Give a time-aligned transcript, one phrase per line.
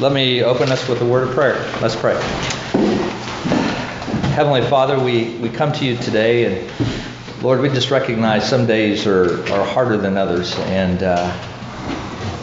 [0.00, 1.62] Let me open us with a word of prayer.
[1.82, 2.18] Let's pray.
[4.32, 9.06] Heavenly Father, we, we come to you today, and Lord, we just recognize some days
[9.06, 10.54] are, are harder than others.
[10.60, 11.30] And uh,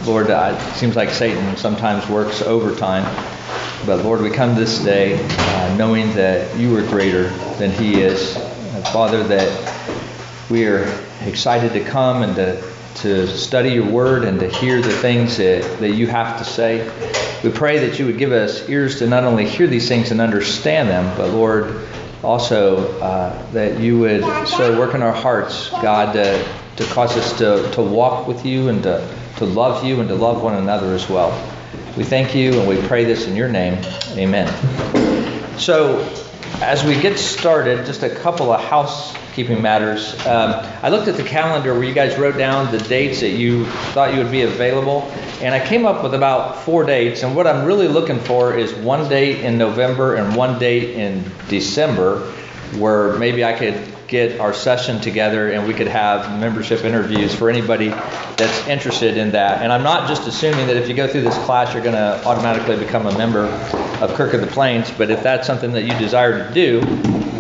[0.06, 3.04] Lord, uh, it seems like Satan sometimes works overtime.
[3.88, 8.38] But Lord, we come this day uh, knowing that you are greater than he is.
[8.94, 10.86] Father, that we are
[11.22, 15.62] excited to come and to to study your word and to hear the things that,
[15.80, 16.84] that you have to say.
[17.44, 20.20] We pray that you would give us ears to not only hear these things and
[20.20, 21.88] understand them, but Lord,
[22.24, 27.38] also uh, that you would so work in our hearts, God, to, to cause us
[27.38, 29.08] to, to walk with you and to,
[29.38, 31.32] to love you and to love one another as well.
[31.96, 33.84] We thank you and we pray this in your name.
[34.18, 34.48] Amen.
[35.60, 36.04] So,
[36.62, 40.14] as we get started, just a couple of housekeeping matters.
[40.26, 43.66] Um, I looked at the calendar where you guys wrote down the dates that you
[43.94, 45.04] thought you would be available,
[45.42, 47.24] and I came up with about four dates.
[47.24, 51.24] And what I'm really looking for is one date in November and one date in
[51.48, 52.32] December,
[52.78, 53.76] where maybe I could
[54.08, 59.32] get our session together and we could have membership interviews for anybody that's interested in
[59.32, 59.62] that.
[59.62, 62.26] And I'm not just assuming that if you go through this class, you're going to
[62.26, 63.46] automatically become a member
[64.02, 66.82] of Kirk of the Plains, but if that's something that you desire to do,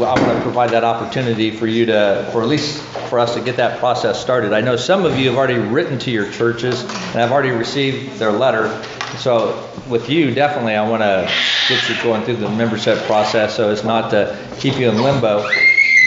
[0.03, 3.41] I want to provide that opportunity for you to, for at least for us to
[3.41, 4.53] get that process started.
[4.53, 8.19] I know some of you have already written to your churches and I've already received
[8.19, 8.69] their letter.
[9.17, 11.31] So with you, definitely, I want to
[11.69, 15.47] get you going through the membership process so it's not to keep you in limbo.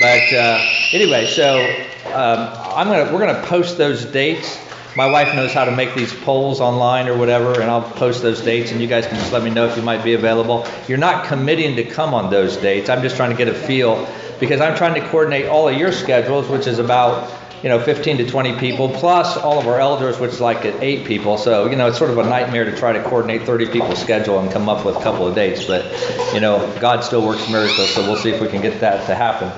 [0.00, 1.62] But uh, anyway, so
[2.06, 4.58] um, I'm gonna we're gonna post those dates.
[4.96, 8.40] My wife knows how to make these polls online or whatever, and I'll post those
[8.40, 10.66] dates, and you guys can just let me know if you might be available.
[10.88, 12.88] You're not committing to come on those dates.
[12.88, 14.08] I'm just trying to get a feel
[14.40, 17.30] because I'm trying to coordinate all of your schedules, which is about
[17.62, 20.82] you know 15 to 20 people plus all of our elders which is like at
[20.82, 23.66] eight people so you know it's sort of a nightmare to try to coordinate 30
[23.66, 25.84] people's schedule and come up with a couple of dates but
[26.32, 29.14] you know god still works miracles so we'll see if we can get that to
[29.14, 29.52] happen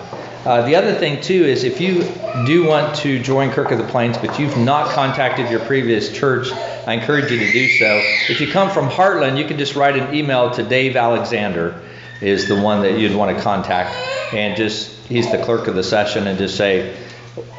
[0.44, 2.02] uh, the other thing too is if you
[2.46, 6.50] do want to join Kirk of the Plains, but you've not contacted your previous church,
[6.86, 7.98] I encourage you to do so.
[8.28, 11.80] If you come from Heartland, you can just write an email to Dave Alexander,
[12.20, 13.94] is the one that you'd want to contact,
[14.34, 16.96] and just he's the clerk of the session, and just say,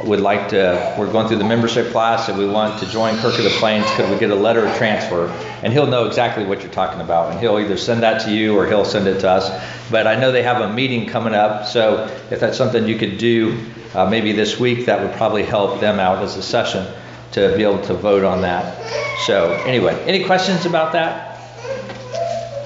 [0.04, 3.38] would like to, we're going through the membership class and we want to join Kirk
[3.40, 5.28] of the Plains, could we get a letter of transfer?
[5.64, 7.32] And he'll know exactly what you're talking about.
[7.32, 9.50] And he'll either send that to you or he'll send it to us.
[9.90, 13.18] But I know they have a meeting coming up, so if that's something you could
[13.18, 13.60] do
[13.96, 16.86] uh, maybe this week, that would probably help them out as a session
[17.32, 18.78] to be able to vote on that.
[19.26, 21.32] So, anyway, any questions about that?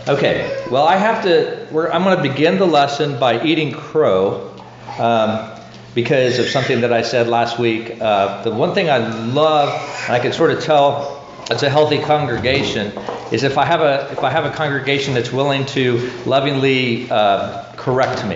[0.10, 4.54] Okay, well, I have to, I'm going to begin the lesson by eating crow.
[5.00, 5.57] Um,
[5.98, 8.00] because of something that I said last week.
[8.00, 9.70] Uh, the one thing I love,
[10.08, 12.92] I can sort of tell it's a healthy congregation,
[13.32, 15.98] is if I have a if I have a congregation that's willing to
[16.28, 18.36] lovingly uh, correct me.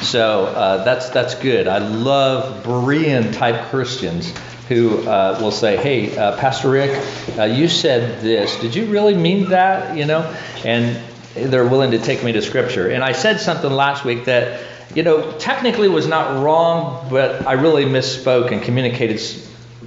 [0.00, 1.68] So uh, that's that's good.
[1.68, 4.32] I love Berean type Christians
[4.70, 7.06] who uh, will say, "Hey, uh, Pastor Rick,
[7.36, 8.58] uh, you said this.
[8.62, 10.98] Did you really mean that?" You know, and
[11.34, 12.88] they're willing to take me to Scripture.
[12.88, 14.60] And I said something last week that
[14.94, 19.20] you know, technically was not wrong, but I really misspoke and communicated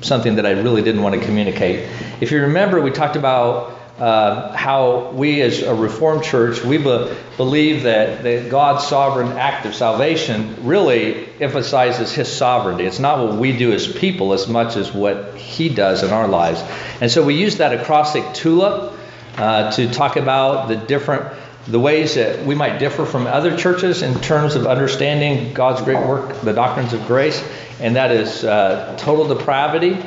[0.02, 1.90] something that I really didn't want to communicate.
[2.20, 7.16] If you remember, we talked about uh, how we as a Reformed church, we be-
[7.36, 12.86] believe that, that God's sovereign act of salvation really emphasizes His sovereignty.
[12.86, 16.28] It's not what we do as people as much as what He does in our
[16.28, 16.62] lives.
[17.02, 18.94] And so we use that acrostic TULIP
[19.38, 21.34] uh, to talk about the different
[21.68, 26.00] the ways that we might differ from other churches in terms of understanding God's great
[26.08, 27.44] work, the doctrines of grace,
[27.82, 29.98] and that is uh, total depravity,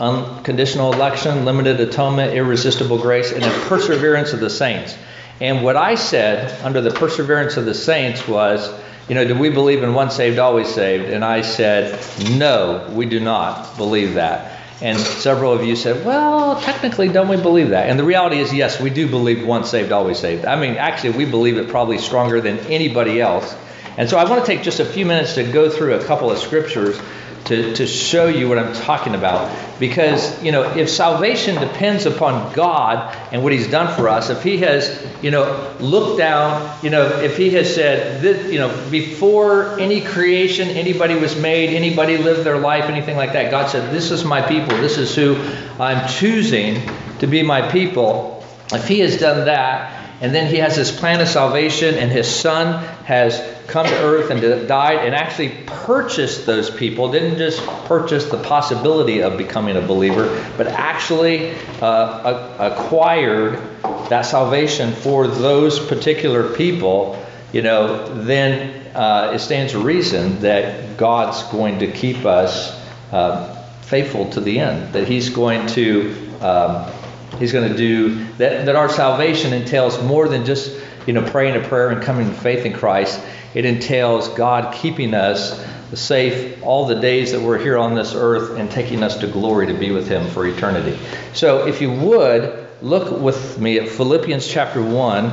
[0.00, 4.96] unconditional election, limited atonement, irresistible grace, and the perseverance of the saints.
[5.40, 8.72] And what I said under the perseverance of the saints was,
[9.08, 11.04] you know, do we believe in once saved, always saved?
[11.04, 12.02] And I said,
[12.38, 14.53] no, we do not believe that.
[14.82, 17.88] And several of you said, well, technically, don't we believe that?
[17.88, 20.44] And the reality is, yes, we do believe once saved, always saved.
[20.44, 23.54] I mean, actually, we believe it probably stronger than anybody else.
[23.96, 26.30] And so I want to take just a few minutes to go through a couple
[26.30, 27.00] of scriptures
[27.46, 29.54] to, to show you what I'm talking about.
[29.78, 34.42] Because, you know, if salvation depends upon God and what He's done for us, if
[34.42, 38.90] He has, you know, looked down, you know, if He has said, this, you know,
[38.90, 43.92] before any creation, anybody was made, anybody lived their life, anything like that, God said,
[43.92, 44.76] This is my people.
[44.78, 45.36] This is who
[45.78, 46.80] I'm choosing
[47.18, 48.44] to be my people.
[48.72, 52.26] If He has done that, and then he has his plan of salvation, and his
[52.26, 57.12] son has come to earth and died and actually purchased those people.
[57.12, 63.60] Didn't just purchase the possibility of becoming a believer, but actually uh, acquired
[64.08, 67.22] that salvation for those particular people,
[67.52, 72.82] you know, then uh, it stands to reason that God's going to keep us
[73.12, 74.94] uh, faithful to the end.
[74.94, 76.90] That He's going to um,
[77.38, 78.66] He's going to do that.
[78.66, 80.76] That our salvation entails more than just
[81.06, 83.20] you know praying a prayer and coming to faith in Christ.
[83.54, 85.64] It entails God keeping us
[85.94, 89.68] safe all the days that we're here on this earth and taking us to glory
[89.68, 90.98] to be with Him for eternity.
[91.34, 95.24] So, if you would look with me at Philippians chapter 1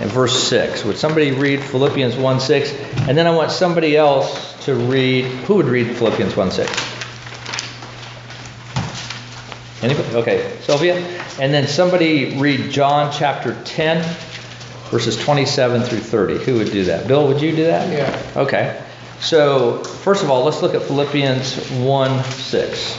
[0.00, 0.84] and verse 6.
[0.84, 2.72] Would somebody read Philippians 1 6?
[3.08, 5.24] And then I want somebody else to read.
[5.24, 6.70] Who would read Philippians 1 6?
[9.82, 10.14] Anybody?
[10.16, 11.19] Okay, Sylvia.
[11.38, 14.02] And then somebody read John chapter 10,
[14.90, 16.44] verses 27 through 30.
[16.44, 17.06] Who would do that?
[17.06, 17.90] Bill, would you do that?
[17.90, 18.40] Yeah.
[18.40, 18.82] Okay.
[19.20, 22.98] So, first of all, let's look at Philippians 1 6.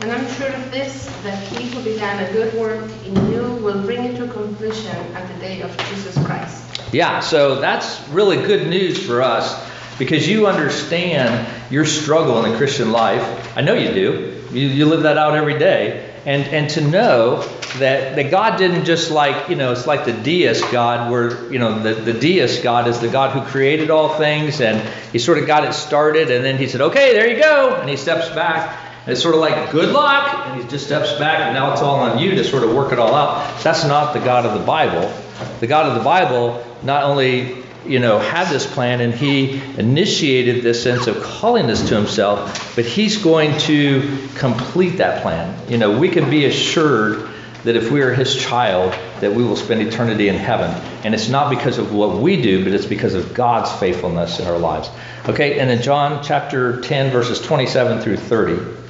[0.00, 3.80] And I'm sure of this, that he who began a good work in you will
[3.82, 6.64] bring it to completion at the day of Jesus Christ.
[6.92, 12.56] Yeah, so that's really good news for us because you understand your struggle in the
[12.56, 13.56] Christian life.
[13.56, 14.40] I know you do.
[14.52, 16.10] You, you live that out every day.
[16.24, 17.42] And, and to know
[17.78, 21.58] that, that God didn't just like, you know, it's like the deist God, where, you
[21.58, 25.38] know, the, the deist God is the God who created all things and he sort
[25.38, 27.74] of got it started and then he said, okay, there you go.
[27.74, 28.78] And he steps back.
[29.04, 30.46] And it's sort of like, good luck.
[30.46, 32.92] And he just steps back and now it's all on you to sort of work
[32.92, 33.60] it all out.
[33.62, 35.12] That's not the God of the Bible.
[35.58, 40.62] The God of the Bible not only you know, had this plan and he initiated
[40.62, 45.56] this sense of calling us to himself, but he's going to complete that plan.
[45.68, 47.28] You know, we can be assured
[47.64, 50.70] that if we are his child, that we will spend eternity in heaven.
[51.04, 54.46] And it's not because of what we do, but it's because of God's faithfulness in
[54.46, 54.90] our lives.
[55.28, 58.82] Okay, and in John chapter 10, verses 27 through 30.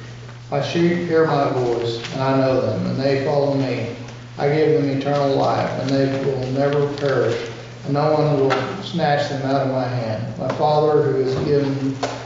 [0.49, 3.95] My sheep hear my voice, and I know them, and they follow me.
[4.37, 7.52] I give them eternal life, and they will never perish
[7.89, 10.37] no one will snatch them out of my hand.
[10.37, 11.73] My Father who has given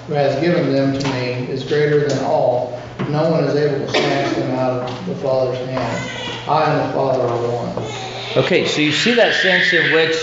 [0.07, 2.79] who has given them to me is greater than all.
[3.09, 6.49] No one is able to snatch them out of the Father's hand.
[6.49, 8.43] I and the Father are one.
[8.43, 10.15] Okay, so you see that sense in which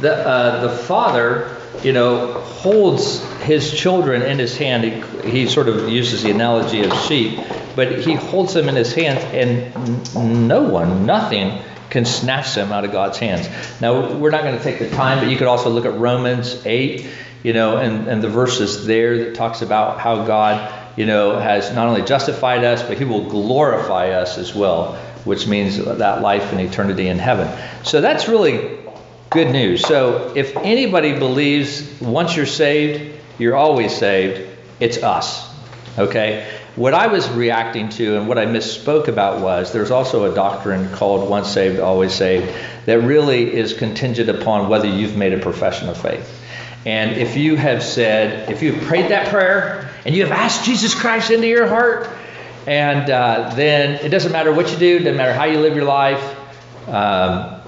[0.00, 4.84] the uh, the Father, you know, holds his children in his hand.
[4.84, 7.38] He, he sort of uses the analogy of sheep,
[7.76, 12.86] but he holds them in his hands, and no one, nothing can snatch them out
[12.86, 13.46] of God's hands.
[13.78, 16.64] Now, we're not going to take the time, but you could also look at Romans
[16.64, 17.06] 8,
[17.42, 21.70] you know, and, and the verses there that talks about how God, you know, has
[21.74, 24.94] not only justified us, but he will glorify us as well,
[25.24, 27.46] which means that life and eternity in heaven.
[27.84, 28.78] So that's really
[29.28, 29.86] good news.
[29.86, 34.48] So if anybody believes once you're saved, you're always saved,
[34.80, 35.46] it's us.
[35.98, 36.50] Okay?
[36.74, 40.90] What I was reacting to and what I misspoke about was there's also a doctrine
[40.92, 42.50] called once saved, always saved
[42.86, 46.40] that really is contingent upon whether you've made a profession of faith.
[46.86, 50.94] And if you have said, if you've prayed that prayer and you have asked Jesus
[50.94, 52.08] Christ into your heart,
[52.66, 55.84] and uh, then it doesn't matter what you do, doesn't matter how you live your
[55.84, 56.36] life,
[56.88, 57.60] um,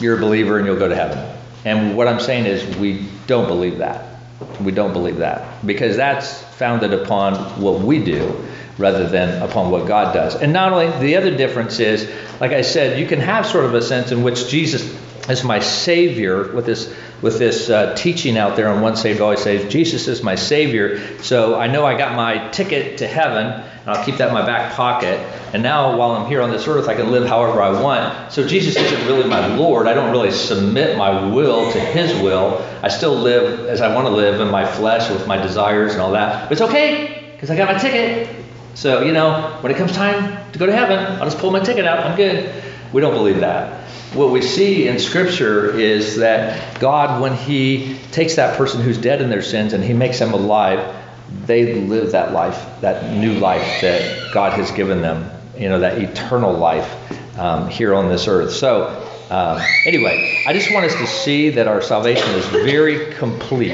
[0.00, 1.18] you're a believer and you'll go to heaven.
[1.64, 4.11] And what I'm saying is, we don't believe that.
[4.60, 8.44] We don't believe that because that's founded upon what we do
[8.78, 10.34] rather than upon what God does.
[10.34, 13.74] And not only the other difference is, like I said, you can have sort of
[13.74, 14.82] a sense in which Jesus
[15.28, 19.40] is my Savior with this with this uh, teaching out there on once saved always
[19.40, 19.70] saved.
[19.70, 24.04] Jesus is my Savior, so I know I got my ticket to heaven, and I'll
[24.04, 25.20] keep that in my back pocket.
[25.52, 28.32] And now, while I'm here on this earth, I can live however I want.
[28.32, 29.86] So Jesus isn't really my Lord.
[29.86, 32.66] I don't really submit my will to His will.
[32.82, 36.00] I still live as I want to live in my flesh with my desires and
[36.00, 36.48] all that.
[36.48, 38.28] But it's okay because I got my ticket.
[38.74, 41.60] So you know, when it comes time to go to heaven, I'll just pull my
[41.60, 42.00] ticket out.
[42.00, 42.71] I'm good.
[42.92, 43.82] We don't believe that
[44.14, 49.22] what we see in Scripture is that God, when He takes that person who's dead
[49.22, 50.94] in their sins and He makes them alive,
[51.46, 55.96] they live that life, that new life that God has given them, you know, that
[55.96, 58.52] eternal life um, here on this earth.
[58.52, 63.72] So, uh, anyway, I just want us to see that our salvation is very complete.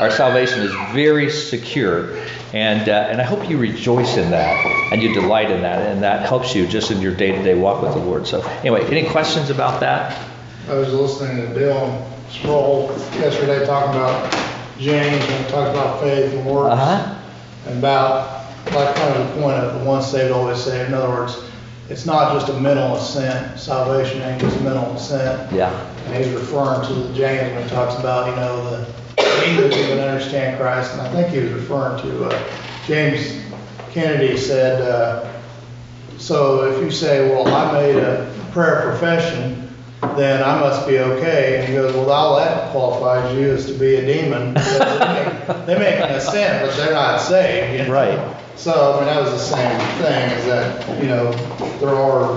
[0.00, 2.14] Our salvation is very secure.
[2.52, 6.02] And, uh, and I hope you rejoice in that and you delight in that, and
[6.02, 8.26] that helps you just in your day to day walk with the Lord.
[8.26, 10.28] So, anyway, any questions about that?
[10.68, 14.30] I was listening to Bill Sproul yesterday talking about
[14.78, 16.74] James and talking about faith and works.
[16.74, 17.14] Uh-huh.
[17.66, 20.88] And about, like, kind of the point of the once saved, always saved.
[20.88, 21.42] In other words,
[21.88, 23.58] it's not just a mental assent.
[23.58, 25.52] Salvation ain't just mental assent.
[25.52, 25.70] Yeah.
[26.06, 29.98] And he's referring to the James when he talks about, you know, the English even
[29.98, 30.92] understand Christ.
[30.92, 32.42] And I think he was referring to uh,
[32.86, 33.42] James
[33.90, 35.32] Kennedy said, uh,
[36.18, 39.67] So if you say, well, I made a prayer profession,
[40.16, 41.58] then I must be okay.
[41.58, 44.56] And he goes, well, all that qualifies you is to be a demon.
[44.58, 47.80] So they make, they make an assent, but they're not saved.
[47.80, 47.92] you know?
[47.92, 48.36] Right.
[48.56, 51.32] So, I mean, that was the same thing, is that, you know,
[51.78, 52.30] there are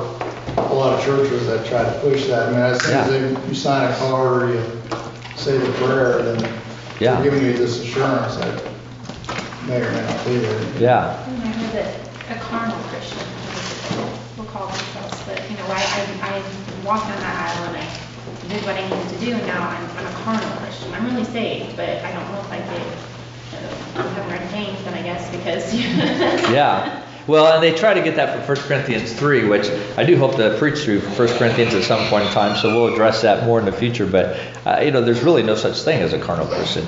[0.58, 2.48] a lot of churches that try to push that.
[2.50, 3.18] I mean, as soon as Yeah.
[3.20, 4.62] they- you sign a card or you
[5.36, 6.48] say the prayer, then
[7.00, 7.16] Yeah.
[7.16, 8.62] they're giving you this assurance that
[9.68, 10.60] may or may not be there.
[10.80, 11.86] Yeah, And I know that
[12.30, 13.18] a carnal Christian,
[14.38, 15.82] will call themselves, but, you know, I,
[16.22, 18.12] I, I walked on that aisle and I
[18.48, 20.94] did what I needed to do, and now I'm, I'm a carnal Christian.
[20.94, 22.88] I'm really saved, but I don't know if I did,
[23.54, 25.74] uh, I haven't read James, then I guess, because.
[26.52, 27.04] yeah.
[27.28, 30.36] Well, and they try to get that from 1 Corinthians 3, which I do hope
[30.38, 33.60] to preach through 1 Corinthians at some point in time, so we'll address that more
[33.60, 34.08] in the future.
[34.08, 36.86] But, uh, you know, there's really no such thing as a carnal person.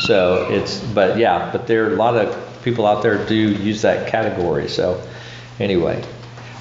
[0.00, 3.82] So it's, but yeah, but there are a lot of people out there do use
[3.82, 4.68] that category.
[4.68, 5.06] So
[5.60, 6.02] anyway.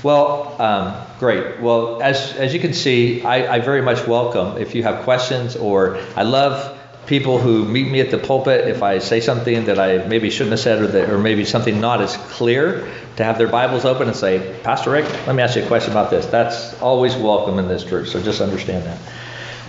[0.03, 1.61] Well, um, great.
[1.61, 5.55] Well, as, as you can see, I, I very much welcome if you have questions
[5.55, 9.79] or I love people who meet me at the pulpit if I say something that
[9.79, 13.37] I maybe shouldn't have said or, that, or maybe something not as clear to have
[13.37, 16.25] their Bibles open and say, Pastor Rick, let me ask you a question about this.
[16.25, 18.99] That's always welcome in this church, so just understand that.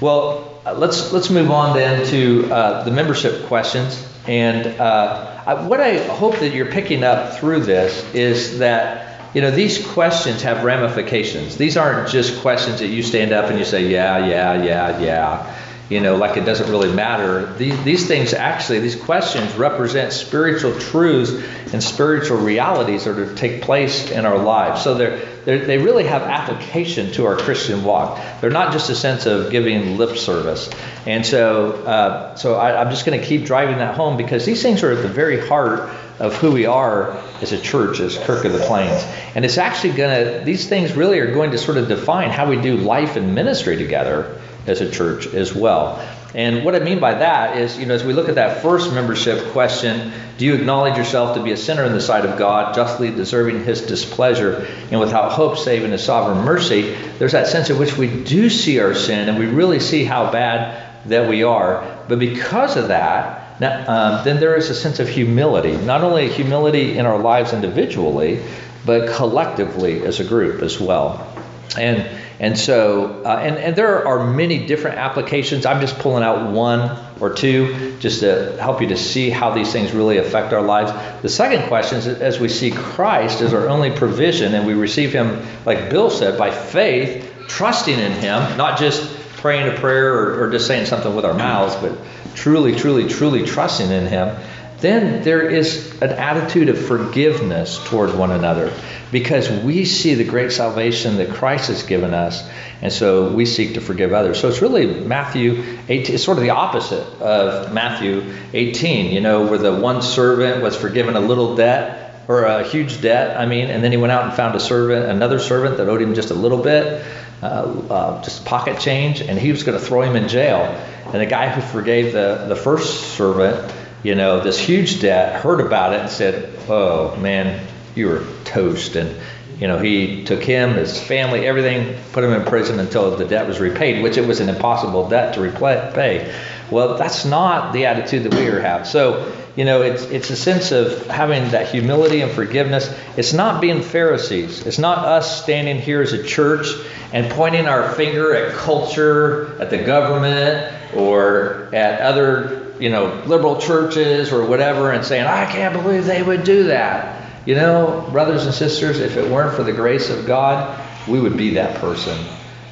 [0.00, 4.07] Well, uh, let's let's move on then to uh, the membership questions.
[4.26, 9.04] And uh, I, what I hope that you're picking up through this is that
[9.35, 11.57] you know these questions have ramifications.
[11.57, 15.57] These aren't just questions that you stand up and you say, yeah, yeah, yeah, yeah.
[15.91, 17.53] You know, like it doesn't really matter.
[17.57, 21.33] These, these things actually, these questions represent spiritual truths
[21.73, 24.83] and spiritual realities that are to take place in our lives.
[24.83, 28.21] So they're, they really have application to our Christian walk.
[28.41, 30.71] They're not just a sense of giving lip service.
[31.07, 34.63] And so, uh, so I, I'm just going to keep driving that home because these
[34.63, 38.45] things are at the very heart of who we are as a church, as Kirk
[38.45, 39.05] of the Plains.
[39.35, 42.49] And it's actually going to, these things really are going to sort of define how
[42.49, 45.99] we do life and ministry together as a church as well.
[46.35, 48.93] And what I mean by that is, you know, as we look at that first
[48.93, 52.75] membership question, do you acknowledge yourself to be a sinner in the sight of God,
[52.75, 56.97] justly deserving his displeasure, and without hope save in his sovereign mercy?
[57.19, 60.33] There's that sense in which we do see our sin and we really see how
[60.33, 61.85] bad that we are.
[62.09, 66.29] But because of that, now, um, then there is a sense of humility, not only
[66.29, 68.43] humility in our lives individually,
[68.85, 71.33] but collectively as a group as well.
[71.79, 72.09] And
[72.41, 75.67] and so, uh, and, and there are many different applications.
[75.67, 79.73] I'm just pulling out one or two just to help you to see how these
[79.73, 80.93] things really affect our lives.
[81.23, 85.12] The second question is as we see Christ as our only provision and we receive
[85.12, 90.45] Him, like Bill said, by faith, trusting in Him, not just praying a prayer or,
[90.45, 91.97] or just saying something with our mouths, but
[92.35, 94.37] truly, truly, truly trusting in Him,
[94.81, 98.73] then there is an attitude of forgiveness toward one another
[99.11, 102.47] because we see the great salvation that Christ has given us,
[102.83, 104.40] and so we seek to forgive others.
[104.40, 109.47] So it's really Matthew 18, it's sort of the opposite of Matthew 18, you know,
[109.47, 113.71] where the one servant was forgiven a little debt or a huge debt, I mean,
[113.71, 116.31] and then he went out and found a servant, another servant that owed him just
[116.31, 117.04] a little bit,
[117.43, 120.62] uh, uh, just pocket change, and he was going to throw him in jail.
[121.04, 123.73] And the guy who forgave the, the first servant,
[124.05, 128.97] you know, this huge debt, heard about it and said, Oh, man, you were toast.
[128.97, 129.17] And,
[129.59, 133.49] you know, he took him, his family, everything, put him in prison until the debt
[133.49, 136.33] was repaid, which it was an impossible debt to repay.
[136.71, 138.87] Well, that's not the attitude that we are have.
[138.87, 142.95] So, you know, it's, it's a sense of having that humility and forgiveness.
[143.17, 144.67] It's not being Pharisees.
[144.67, 146.67] It's not us standing here as a church
[147.13, 153.61] and pointing our finger at culture, at the government, or at other you know, liberal
[153.61, 157.23] churches or whatever and saying, I can't believe they would do that.
[157.47, 161.37] You know, brothers and sisters, if it weren't for the grace of God, we would
[161.37, 162.19] be that person.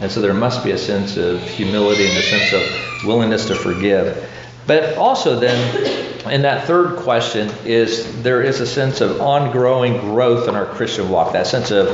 [0.01, 3.55] And so there must be a sense of humility and a sense of willingness to
[3.55, 4.29] forgive.
[4.67, 10.49] But also, then, in that third question, is there is a sense of ongoing growth
[10.49, 11.33] in our Christian walk.
[11.33, 11.89] That sense of,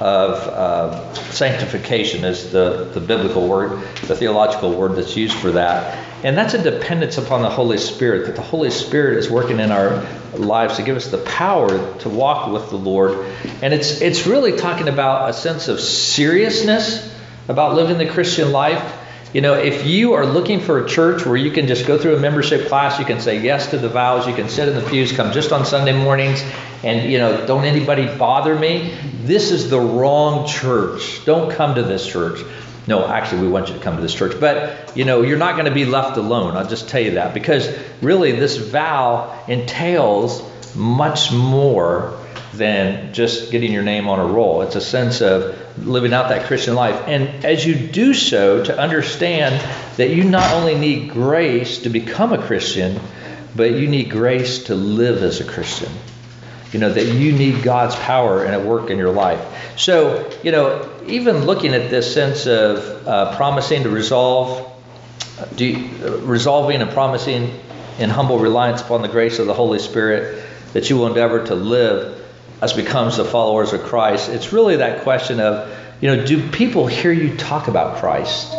[0.00, 6.13] of uh, sanctification is the, the biblical word, the theological word that's used for that.
[6.24, 9.70] And that's a dependence upon the Holy Spirit, that the Holy Spirit is working in
[9.70, 10.02] our
[10.32, 13.26] lives to give us the power to walk with the Lord.
[13.60, 17.14] And it's, it's really talking about a sense of seriousness
[17.46, 19.00] about living the Christian life.
[19.34, 22.16] You know, if you are looking for a church where you can just go through
[22.16, 24.88] a membership class, you can say yes to the vows, you can sit in the
[24.88, 26.42] pews, come just on Sunday mornings,
[26.82, 31.22] and, you know, don't anybody bother me, this is the wrong church.
[31.26, 32.40] Don't come to this church.
[32.86, 34.38] No, actually, we want you to come to this church.
[34.38, 36.56] But, you know, you're not going to be left alone.
[36.56, 37.32] I'll just tell you that.
[37.32, 37.68] Because
[38.02, 40.42] really, this vow entails
[40.76, 42.18] much more
[42.52, 44.62] than just getting your name on a roll.
[44.62, 47.08] It's a sense of living out that Christian life.
[47.08, 49.60] And as you do so, to understand
[49.96, 53.00] that you not only need grace to become a Christian,
[53.56, 55.90] but you need grace to live as a Christian.
[56.74, 59.40] You know, that you need God's power and at work in your life.
[59.78, 64.72] So, you know, even looking at this sense of uh, promising to resolve,
[65.56, 67.60] you, uh, resolving and promising
[68.00, 71.54] in humble reliance upon the grace of the Holy Spirit that you will endeavor to
[71.54, 72.20] live
[72.60, 74.28] as becomes the followers of Christ.
[74.28, 78.52] It's really that question of, you know, do people hear you talk about Christ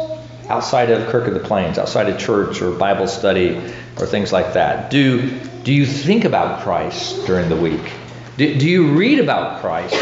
[0.47, 3.57] outside of Kirk of the Plains, outside of church or Bible study
[3.99, 4.89] or things like that?
[4.89, 7.91] Do do you think about Christ during the week?
[8.37, 9.93] Do, do you read about Christ?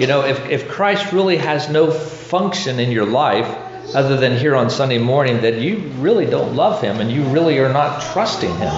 [0.00, 3.46] You know, if, if Christ really has no function in your life
[3.94, 7.58] other than here on Sunday morning, that you really don't love him and you really
[7.58, 8.74] are not trusting him.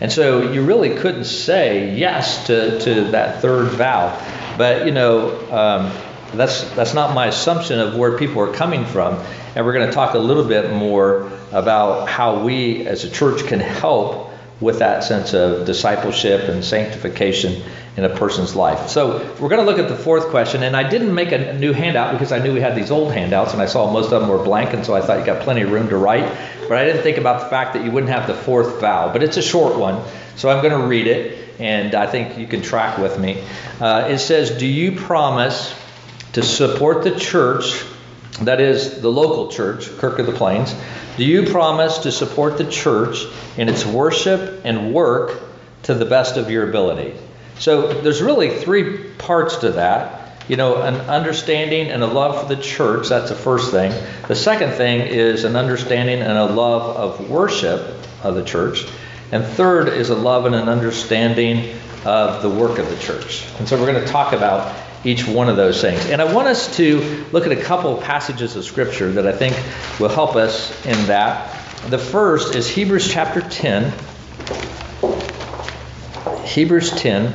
[0.00, 4.14] And so you really couldn't say yes to, to that third vow.
[4.58, 5.92] But, you know, um,
[6.34, 9.14] that's, that's not my assumption of where people are coming from.
[9.54, 13.46] And we're going to talk a little bit more about how we as a church
[13.46, 17.62] can help with that sense of discipleship and sanctification
[17.96, 18.88] in a person's life.
[18.88, 21.72] So we're going to look at the fourth question, and I didn't make a new
[21.72, 24.28] handout because I knew we had these old handouts, and I saw most of them
[24.28, 26.30] were blank, and so I thought you got plenty of room to write.
[26.68, 29.12] But I didn't think about the fact that you wouldn't have the fourth vow.
[29.12, 30.04] But it's a short one,
[30.36, 33.42] so I'm going to read it, and I think you can track with me.
[33.80, 35.74] Uh, it says, "Do you promise
[36.34, 37.82] to support the church?"
[38.42, 40.74] That is the local church, Kirk of the Plains.
[41.16, 43.24] Do you promise to support the church
[43.56, 45.40] in its worship and work
[45.84, 47.14] to the best of your ability?
[47.58, 50.44] So there's really three parts to that.
[50.48, 53.92] You know, an understanding and a love for the church, that's the first thing.
[54.28, 58.86] The second thing is an understanding and a love of worship of the church.
[59.32, 63.44] And third is a love and an understanding of the work of the church.
[63.58, 64.72] And so we're going to talk about
[65.04, 66.06] each one of those things.
[66.06, 69.56] And I want us to look at a couple passages of Scripture that I think
[69.98, 71.52] will help us in that.
[71.88, 73.92] The first is Hebrews chapter 10.
[76.46, 77.34] Hebrews 10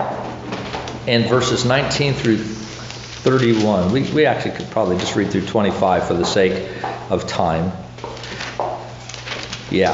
[1.07, 3.91] and verses 19 through 31.
[3.91, 6.67] We, we actually could probably just read through 25 for the sake
[7.09, 7.71] of time.
[9.69, 9.93] Yeah.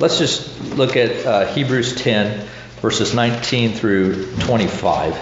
[0.00, 2.46] Let's just look at uh, Hebrews 10,
[2.80, 5.14] verses 19 through 25.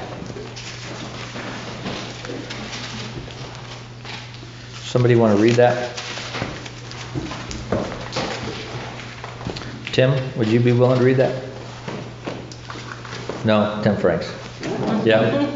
[4.82, 5.96] Somebody want to read that?
[9.92, 11.49] Tim, would you be willing to read that?
[13.44, 14.32] No, 10 francs.
[15.04, 15.48] Yeah,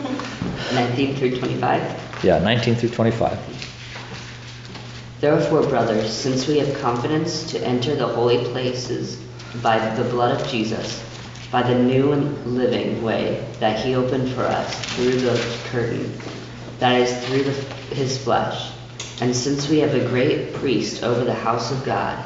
[0.72, 2.24] 19 through 25.
[2.24, 3.38] yeah, 19 through 25.
[5.20, 9.16] Therefore, brothers, since we have confidence to enter the holy places
[9.62, 11.02] by the blood of Jesus,
[11.52, 16.10] by the new and living way that he opened for us through the curtain,
[16.78, 17.52] that is, through the,
[17.94, 18.72] his flesh,
[19.20, 22.22] and since we have a great priest over the house of God,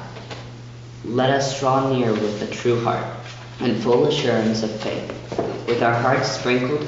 [1.04, 3.17] let us draw near with a true heart
[3.60, 5.10] and full assurance of faith,
[5.66, 6.86] with our hearts sprinkled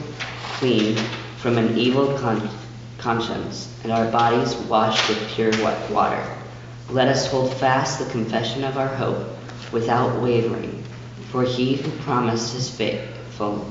[0.54, 0.96] clean
[1.38, 2.48] from an evil con-
[2.98, 6.22] conscience, and our bodies washed with pure wet water.
[6.90, 9.26] Let us hold fast the confession of our hope
[9.72, 10.85] without wavering,
[11.30, 13.70] for he who promised is faithful.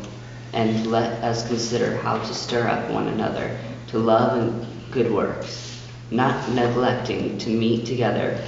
[0.51, 3.55] And let us consider how to stir up one another
[3.89, 8.43] to love and good works, not neglecting to meet together,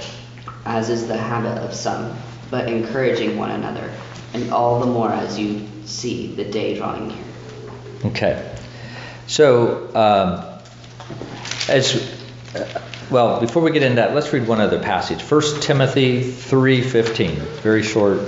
[0.64, 2.16] as is the habit of some,
[2.50, 3.92] but encouraging one another,
[4.34, 7.24] and all the more as you see the day drawing near.
[8.06, 8.56] Okay.
[9.26, 10.44] So, um,
[11.68, 11.96] as
[12.54, 15.22] uh, well, before we get into that, let's read one other passage.
[15.22, 17.36] 1 Timothy 3:15.
[17.62, 18.20] Very short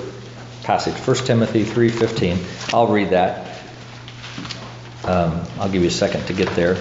[0.62, 0.94] passage.
[0.94, 2.74] 1 Timothy 3:15.
[2.74, 3.50] I'll read that.
[5.04, 6.76] Um, I'll give you a second to get there.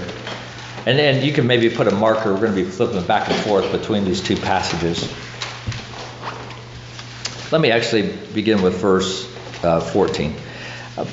[0.85, 2.33] And then you can maybe put a marker.
[2.33, 5.09] We're going to be flipping back and forth between these two passages.
[7.53, 9.31] Let me actually begin with verse
[9.63, 10.33] uh, 14.
[10.97, 11.05] Uh,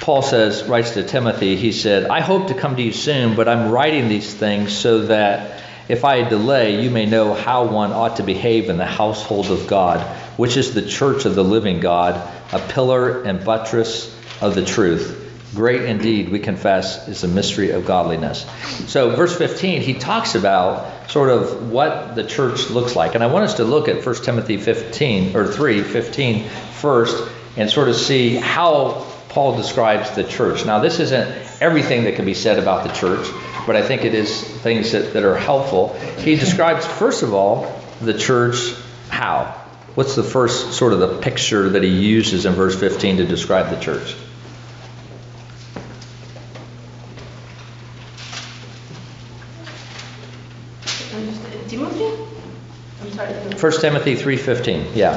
[0.00, 3.48] Paul says, writes to Timothy, he said, I hope to come to you soon, but
[3.48, 8.16] I'm writing these things so that if I delay, you may know how one ought
[8.16, 10.00] to behave in the household of God,
[10.38, 12.14] which is the church of the living God,
[12.50, 15.23] a pillar and buttress of the truth.
[15.54, 18.44] Great indeed, we confess, is the mystery of godliness.
[18.88, 23.14] So, verse 15, he talks about sort of what the church looks like.
[23.14, 27.70] And I want us to look at 1 Timothy 15, or 3, 15 first, and
[27.70, 30.64] sort of see how Paul describes the church.
[30.64, 31.28] Now, this isn't
[31.60, 33.28] everything that can be said about the church,
[33.66, 35.94] but I think it is things that, that are helpful.
[36.18, 38.74] He describes, first of all, the church
[39.08, 39.60] how?
[39.94, 43.70] What's the first sort of the picture that he uses in verse 15 to describe
[43.70, 44.16] the church?
[51.14, 51.70] Understand.
[51.70, 52.24] Timothy?
[53.02, 53.32] I'm sorry.
[53.34, 53.53] Timothy.
[53.64, 55.14] 1 Timothy 3:15, yeah.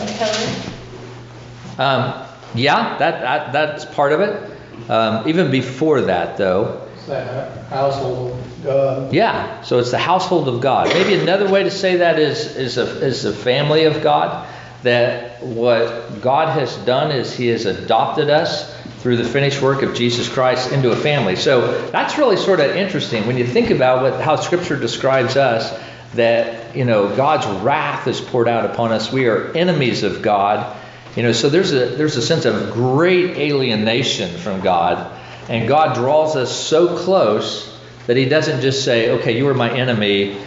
[1.77, 4.89] Um, yeah, that, that, that's part of it.
[4.89, 9.13] Um, even before that, though, that household of God.
[9.13, 10.87] yeah, so it's the household of God.
[10.93, 14.47] Maybe another way to say that is, is, a, is the family of God.
[14.83, 19.93] That what God has done is He has adopted us through the finished work of
[19.93, 21.35] Jesus Christ into a family.
[21.35, 25.77] So that's really sort of interesting when you think about what, how Scripture describes us.
[26.15, 29.11] That you know God's wrath is poured out upon us.
[29.11, 30.75] We are enemies of God.
[31.15, 35.11] You know, so there's a there's a sense of great alienation from God,
[35.49, 39.69] and God draws us so close that He doesn't just say, "Okay, you are my
[39.69, 40.37] enemy,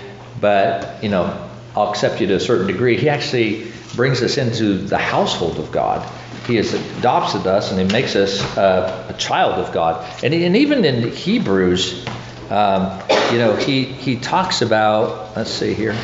[0.41, 4.79] but you know I'll accept you to a certain degree." He actually brings us into
[4.79, 6.09] the household of God.
[6.47, 10.05] He has adopted us and He makes us uh, a child of God.
[10.25, 12.05] And, and even in Hebrews,
[12.51, 13.01] um,
[13.33, 15.37] you know, He He talks about.
[15.37, 15.97] Let's see here.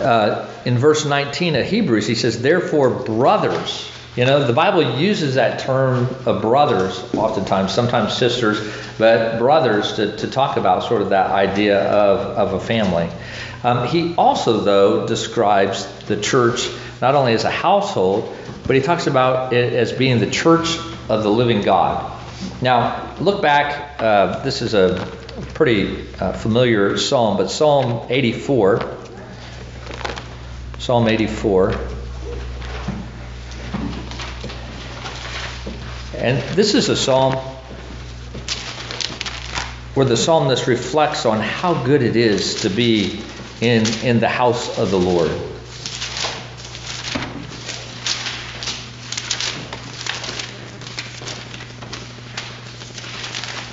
[0.00, 3.90] uh, in verse 19 of Hebrews, he says, Therefore, brothers.
[4.16, 8.58] You know, the Bible uses that term of brothers oftentimes, sometimes sisters,
[8.98, 13.08] but brothers to, to talk about sort of that idea of, of a family.
[13.62, 16.68] Um, he also, though, describes the church
[17.00, 20.76] not only as a household, but he talks about it as being the church
[21.10, 22.18] of the living God.
[22.62, 24.00] Now, look back.
[24.00, 25.04] Uh, this is a
[25.54, 28.96] pretty uh, familiar psalm, but Psalm 84.
[30.78, 31.74] Psalm 84.
[36.14, 37.34] And this is a psalm
[39.94, 43.20] where the psalmist reflects on how good it is to be
[43.60, 45.32] in, in the house of the Lord.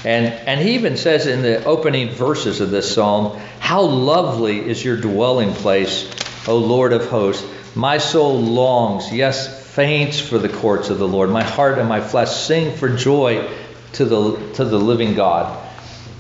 [0.08, 4.82] And, and he even says in the opening verses of this psalm, How lovely is
[4.82, 6.10] your dwelling place,
[6.48, 7.46] O Lord of hosts.
[7.76, 11.30] My soul longs, yes, faints for the courts of the Lord.
[11.30, 13.54] My heart and my flesh sing for joy
[13.94, 15.62] to the, to the living God.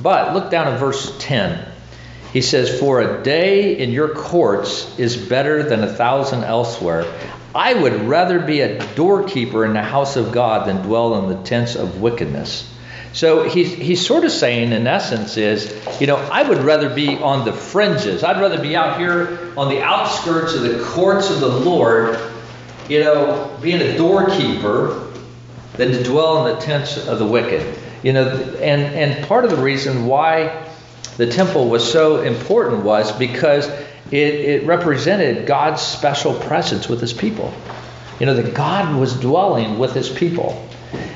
[0.01, 1.65] But look down at verse 10.
[2.33, 7.05] He says, For a day in your courts is better than a thousand elsewhere.
[7.55, 11.41] I would rather be a doorkeeper in the house of God than dwell in the
[11.41, 12.73] tents of wickedness.
[13.13, 17.17] So he's, he's sort of saying, in essence, is, you know, I would rather be
[17.17, 18.23] on the fringes.
[18.23, 22.19] I'd rather be out here on the outskirts of the courts of the Lord,
[22.89, 25.11] you know, being a doorkeeper
[25.73, 27.77] than to dwell in the tents of the wicked.
[28.03, 30.69] You know, and, and part of the reason why
[31.17, 33.67] the temple was so important was because
[34.11, 37.53] it, it represented God's special presence with his people.
[38.19, 40.63] You know, that God was dwelling with his people.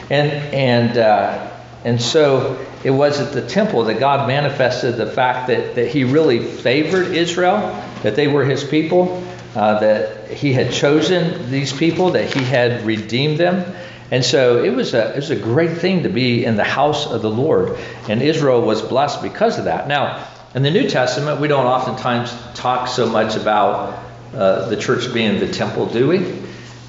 [0.09, 1.50] And, and, uh,
[1.83, 6.03] and so it was at the temple that God manifested the fact that, that He
[6.03, 7.59] really favored Israel,
[8.03, 9.23] that they were His people,
[9.55, 13.73] uh, that He had chosen these people, that He had redeemed them.
[14.11, 17.07] And so it was, a, it was a great thing to be in the house
[17.07, 17.79] of the Lord.
[18.09, 19.87] And Israel was blessed because of that.
[19.87, 25.13] Now, in the New Testament, we don't oftentimes talk so much about uh, the church
[25.13, 26.17] being the temple, do we?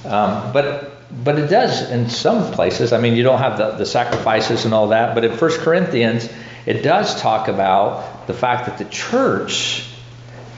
[0.05, 2.92] Um, but but it does in some places.
[2.92, 6.29] I mean, you don't have the, the sacrifices and all that, but in 1 Corinthians,
[6.64, 9.87] it does talk about the fact that the church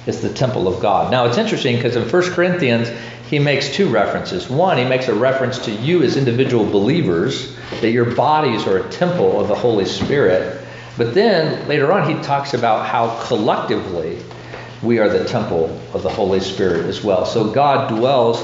[0.07, 1.11] is the temple of God.
[1.11, 2.89] Now, it's interesting because in 1 Corinthians,
[3.29, 4.49] he makes two references.
[4.49, 8.89] One, he makes a reference to you as individual believers, that your bodies are a
[8.91, 10.63] temple of the Holy Spirit.
[10.97, 14.19] But then later on, he talks about how collectively
[14.83, 17.25] we are the temple of the Holy Spirit as well.
[17.25, 18.39] So God dwells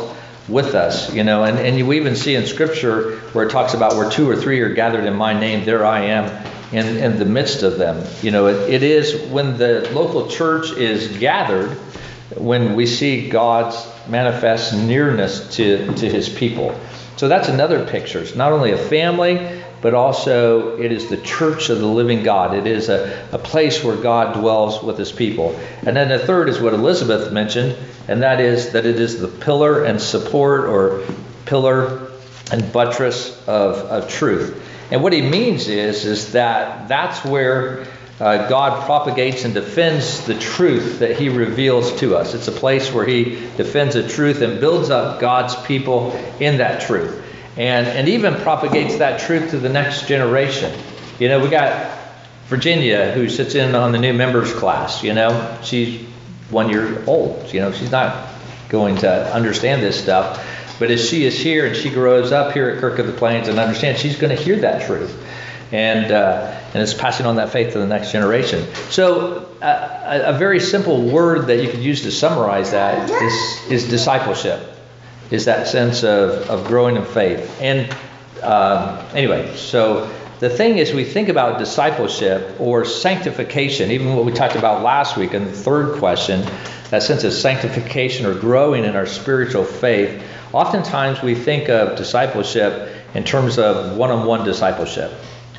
[0.48, 3.96] with us, you know, and, and we even see in Scripture where it talks about
[3.96, 7.24] where two or three are gathered in my name, there I am in, in the
[7.24, 8.05] midst of them.
[8.22, 11.70] You know, it, it is when the local church is gathered
[12.37, 16.79] when we see God's manifest nearness to, to his people.
[17.16, 18.20] So that's another picture.
[18.20, 22.55] It's not only a family, but also it is the church of the living God.
[22.55, 25.59] It is a, a place where God dwells with his people.
[25.87, 27.77] And then the third is what Elizabeth mentioned,
[28.09, 31.05] and that is that it is the pillar and support or
[31.47, 32.11] pillar
[32.53, 34.66] and buttress of, of truth.
[34.90, 37.87] And what he means is, is that that's where
[38.19, 42.35] uh, God propagates and defends the truth that he reveals to us.
[42.35, 46.83] It's a place where he defends the truth and builds up God's people in that
[46.83, 47.25] truth.
[47.61, 50.73] And, and even propagates that truth to the next generation.
[51.18, 51.99] You know, we got
[52.46, 55.03] Virginia who sits in on the new members class.
[55.03, 56.01] You know, she's
[56.49, 57.53] one year old.
[57.53, 58.29] You know, she's not
[58.70, 60.40] going to understand this stuff.
[60.79, 63.49] But as she is here and she grows up here at Kirk of the Plains
[63.49, 65.14] and understands, she's going to hear that truth.
[65.73, 68.66] and uh, and it's passing on that faith to the next generation.
[68.90, 73.70] So uh, a, a very simple word that you could use to summarize that is
[73.70, 74.61] is discipleship,
[75.31, 77.61] is that sense of of growing in faith.
[77.61, 77.90] And
[78.43, 84.33] um, anyway, so the thing is, we think about discipleship or sanctification, even what we
[84.33, 86.40] talked about last week in the third question,
[86.88, 90.23] that sense of sanctification or growing in our spiritual faith.
[90.55, 95.12] Oftentimes we think of discipleship in terms of one on one discipleship.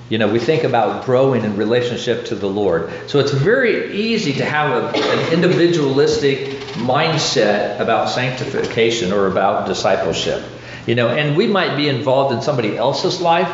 [0.10, 2.92] You know, we think about growing in relationship to the Lord.
[3.08, 10.44] So it's very easy to have a, an individualistic mindset about sanctification or about discipleship.
[10.88, 13.50] You know, and we might be involved in somebody else's life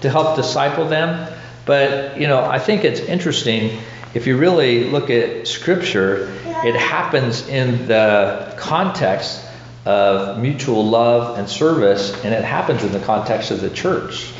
[0.00, 1.32] to help disciple them.
[1.64, 3.78] But, you know, I think it's interesting
[4.14, 6.28] if you really look at Scripture,
[6.64, 9.42] it happens in the context
[9.86, 14.32] of mutual love and service, and it happens in the context of the church.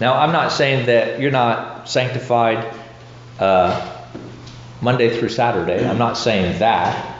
[0.00, 2.74] Now, I'm not saying that you're not sanctified
[3.38, 4.04] uh,
[4.80, 5.86] Monday through Saturday.
[5.86, 7.15] I'm not saying that.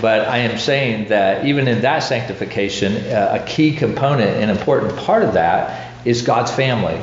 [0.00, 4.96] But I am saying that even in that sanctification, uh, a key component an important
[4.96, 7.00] part of that is God's family.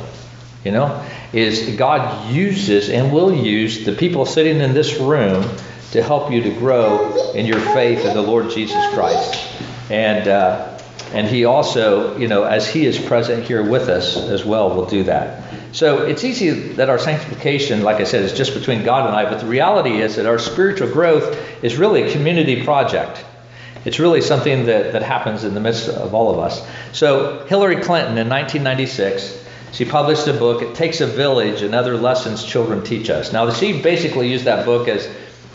[0.64, 5.48] You know, is God uses and will use the people sitting in this room
[5.92, 9.40] to help you to grow in your faith in the Lord Jesus Christ.
[9.90, 10.67] And uh,
[11.12, 14.86] and He also, you know, as He is present here with us as well, will
[14.86, 15.44] do that.
[15.72, 19.28] So it's easy that our sanctification, like I said, is just between God and I,
[19.28, 23.24] but the reality is that our spiritual growth is really a community project.
[23.84, 26.66] It's really something that, that happens in the midst of all of us.
[26.92, 31.96] So Hillary Clinton in 1996, she published a book, It Takes a Village and Other
[31.96, 33.32] Lessons Children Teach Us.
[33.32, 35.08] Now, she basically used that book as,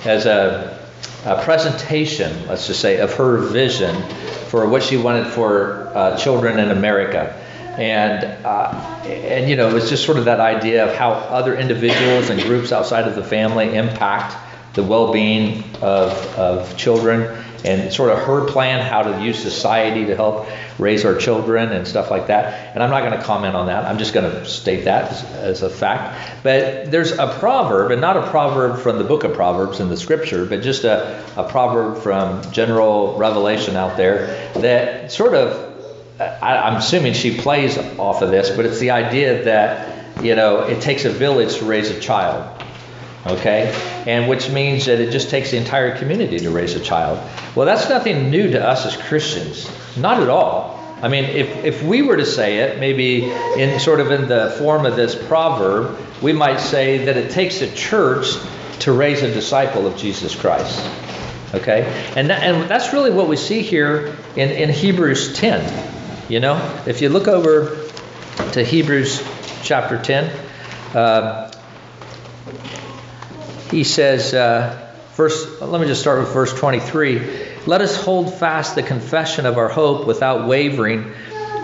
[0.05, 0.82] as a,
[1.25, 3.95] a presentation, let's just say, of her vision
[4.47, 7.39] for what she wanted for uh, children in America.
[7.77, 8.71] And, uh,
[9.05, 12.41] and, you know, it was just sort of that idea of how other individuals and
[12.41, 14.35] groups outside of the family impact
[14.73, 20.05] the well being of, of children and sort of her plan how to use society
[20.05, 20.47] to help
[20.77, 22.73] raise our children and stuff like that.
[22.73, 23.85] And I'm not going to comment on that.
[23.85, 26.43] I'm just going to state that as, as, a fact.
[26.43, 29.97] But there's a proverb, and not a proverb from the book of Proverbs in the
[29.97, 35.71] scripture, but just a, a proverb from general revelation out there that sort of,
[36.19, 40.59] I, I'm assuming she plays off of this, but it's the idea that, you know,
[40.61, 42.52] it takes a village to raise a child
[43.25, 43.73] okay?
[44.05, 47.19] And which means that it just takes the entire community to raise a child.
[47.55, 49.69] Well, that's nothing new to us as Christians.
[49.97, 50.79] Not at all.
[51.01, 54.55] I mean, if, if we were to say it, maybe in sort of in the
[54.57, 58.27] form of this proverb, we might say that it takes a church
[58.79, 60.79] to raise a disciple of Jesus Christ.
[61.53, 61.83] Okay?
[62.15, 65.91] And, that, and that's really what we see here in, in Hebrews 10.
[66.29, 67.77] You know, if you look over
[68.53, 69.21] to Hebrews
[69.61, 70.31] chapter 10,
[70.95, 71.52] uh,
[73.69, 77.21] he says, uh, first, let me just start with verse 23.
[77.65, 81.13] Let us hold fast the confession of our hope without wavering,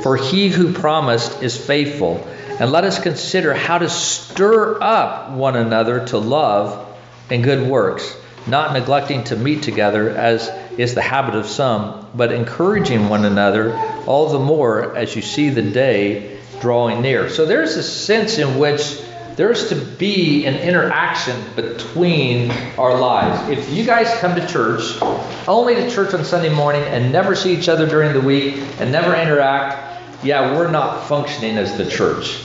[0.01, 2.25] for he who promised is faithful.
[2.59, 6.85] And let us consider how to stir up one another to love
[7.29, 8.15] and good works,
[8.47, 13.75] not neglecting to meet together as is the habit of some, but encouraging one another
[14.05, 17.29] all the more as you see the day drawing near.
[17.29, 18.99] So there's a sense in which
[19.39, 23.49] there's to be an interaction between our lives.
[23.49, 25.01] If you guys come to church,
[25.47, 28.91] only to church on Sunday morning, and never see each other during the week, and
[28.91, 32.37] never interact, yeah, we're not functioning as the church.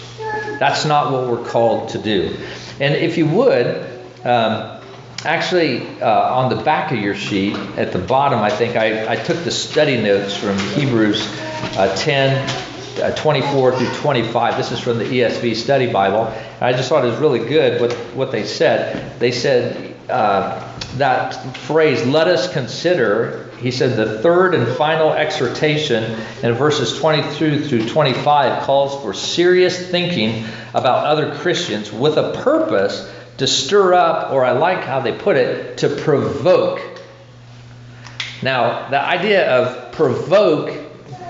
[0.60, 2.36] That's not what we're called to do.
[2.78, 3.90] And if you would,
[4.24, 4.80] um,
[5.24, 9.16] actually, uh, on the back of your sheet, at the bottom, I think I, I
[9.16, 11.26] took the study notes from Hebrews
[11.76, 14.56] uh, 10 uh, 24 through 25.
[14.56, 16.32] This is from the ESV Study Bible.
[16.60, 19.18] I just thought it was really good what, what they said.
[19.18, 26.04] They said uh, that phrase, let us consider, he said the third and final exhortation
[26.42, 33.10] in verses 22 through 25 calls for serious thinking about other Christians with a purpose
[33.38, 36.80] to stir up, or I like how they put it, to provoke.
[38.42, 40.83] Now, the idea of provoke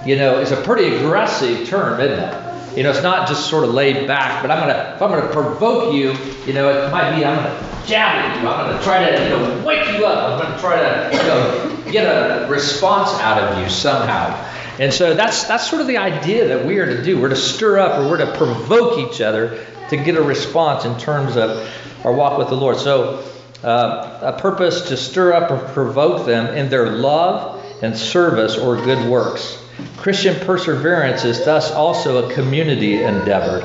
[0.07, 2.77] you know, is a pretty aggressive term, isn't it?
[2.77, 5.33] You know, it's not just sort of laid back, but I'm gonna if I'm gonna
[5.33, 6.13] provoke you,
[6.45, 9.29] you know, it might be I'm gonna jab at you, I'm gonna try to, you
[9.31, 13.63] know, wake you up, I'm gonna try to, you know, get a response out of
[13.63, 14.35] you somehow.
[14.81, 17.21] And so that's that's sort of the idea that we are to do.
[17.21, 20.99] We're to stir up or we're to provoke each other to get a response in
[20.99, 21.71] terms of
[22.05, 22.77] our walk with the Lord.
[22.79, 23.25] So
[23.63, 28.77] uh, a purpose to stir up or provoke them in their love and service or
[28.77, 29.64] good works.
[29.97, 33.63] Christian perseverance is thus also a community endeavor.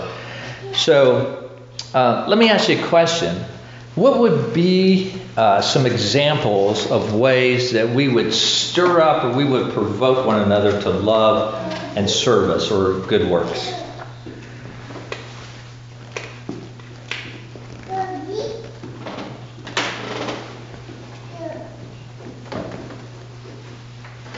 [0.73, 1.35] So,
[1.91, 3.35] Uh, let me ask you a question.
[3.95, 9.43] What would be uh, some examples of ways that we would stir up or we
[9.43, 11.55] would provoke one another to love
[11.97, 13.73] and service or good works?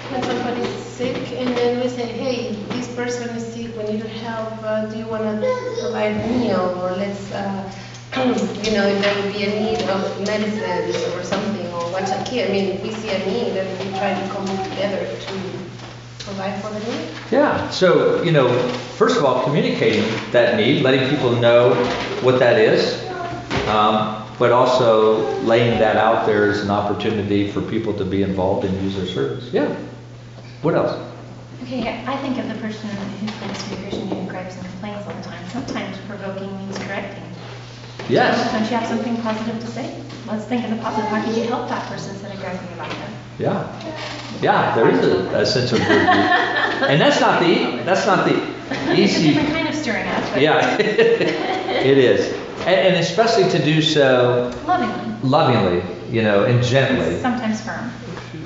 [0.09, 4.07] When somebody's sick and then we say, hey, this person is sick, we need your
[4.07, 7.71] help, uh, do you want to provide a meal or let's, uh,
[8.63, 11.61] you know, if there would be a need of medicines or something
[12.31, 14.45] or watch a kid, I mean, we see a need and we try to come
[14.69, 15.33] together to
[16.23, 17.09] provide for the need.
[17.31, 17.69] Yeah.
[17.69, 18.47] So, you know,
[18.97, 21.73] first of all, communicating that need, letting people know
[22.21, 23.03] what that is,
[23.67, 28.65] um, but also laying that out there as an opportunity for people to be involved
[28.65, 29.51] and use their service.
[29.53, 29.75] Yeah.
[30.61, 30.99] What else?
[31.63, 34.65] Okay, I think of the person who claims to be a Christian who gripes and
[34.65, 35.47] complains all the time.
[35.49, 37.30] Sometimes provoking means correcting.
[38.09, 38.51] Yes.
[38.51, 40.03] Don't you have something positive to say?
[40.27, 41.09] Let's think of the positive.
[41.09, 43.13] How could you help that person instead of griping about them?
[43.39, 43.67] Yeah.
[44.41, 48.35] Yeah, there is a, a sense of and that's not the that's not the
[48.71, 50.23] It's a easy different kind of stirring up.
[50.39, 50.77] Yeah.
[50.79, 52.33] it is.
[52.61, 55.15] And, and especially to do so Lovingly.
[55.29, 57.19] lovingly, you know, and gently.
[57.19, 57.91] Sometimes firm.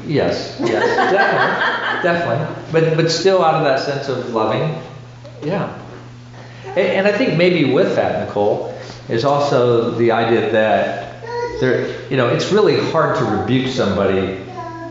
[0.08, 2.64] Yes, yes, definitely, definitely.
[2.72, 4.80] But but still out of that sense of loving,
[5.44, 5.76] yeah.
[6.68, 8.75] And, and I think maybe with that, Nicole,
[9.10, 11.06] is also the idea that
[11.60, 14.42] there, you know, it's really hard to rebuke somebody.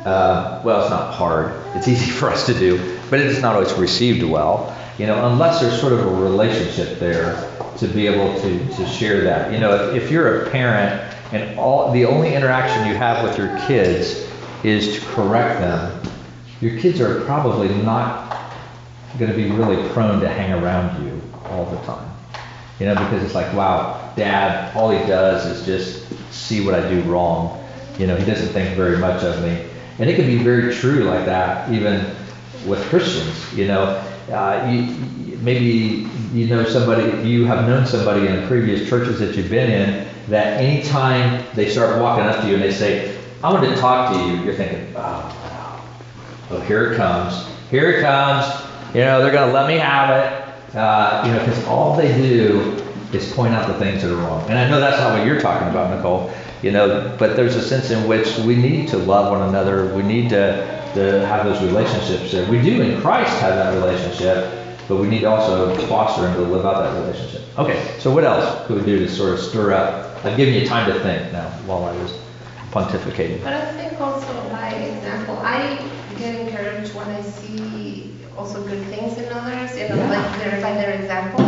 [0.05, 1.53] Uh, well, it's not hard.
[1.77, 4.77] It's easy for us to do, but it's not always received well.
[4.99, 9.25] You know, unless there's sort of a relationship there to be able to to share
[9.25, 9.53] that.
[9.53, 13.37] You know, if, if you're a parent and all the only interaction you have with
[13.37, 14.29] your kids
[14.63, 16.01] is to correct them,
[16.61, 18.53] your kids are probably not
[19.19, 22.09] going to be really prone to hang around you all the time.
[22.79, 26.89] You know, because it's like, wow, dad, all he does is just see what I
[26.89, 27.65] do wrong.
[27.99, 29.67] You know, he doesn't think very much of me.
[29.99, 32.05] And it can be very true like that, even
[32.67, 33.55] with Christians.
[33.55, 33.83] You know,
[34.31, 39.51] uh, you, maybe you know somebody, you have known somebody in previous churches that you've
[39.51, 43.65] been in that anytime they start walking up to you and they say, I want
[43.69, 45.41] to talk to you, you're thinking, oh.
[46.51, 47.49] Oh, here it comes.
[47.71, 48.47] Here it comes.
[48.95, 50.77] You know, they're going to let me have it.
[50.77, 52.84] Uh, you know, because all they do
[53.15, 54.49] is point out the things that are wrong.
[54.49, 56.31] And I know that's not what you're talking about, Nicole.
[56.63, 59.95] You know, but there's a sense in which we need to love one another.
[59.95, 62.49] We need to, to have those relationships there.
[62.51, 64.51] We do in Christ have that relationship,
[64.89, 67.43] but we need to also foster and to live out that relationship.
[67.59, 70.25] Okay, so what else could we do to sort of stir up?
[70.25, 72.19] I've given you time to think now while I was
[72.71, 73.43] pontificating.
[73.43, 75.87] But I think also by example, I
[76.19, 80.11] get encouraged when I see also good things in others, you know, Yeah.
[80.11, 81.45] like their, by their example.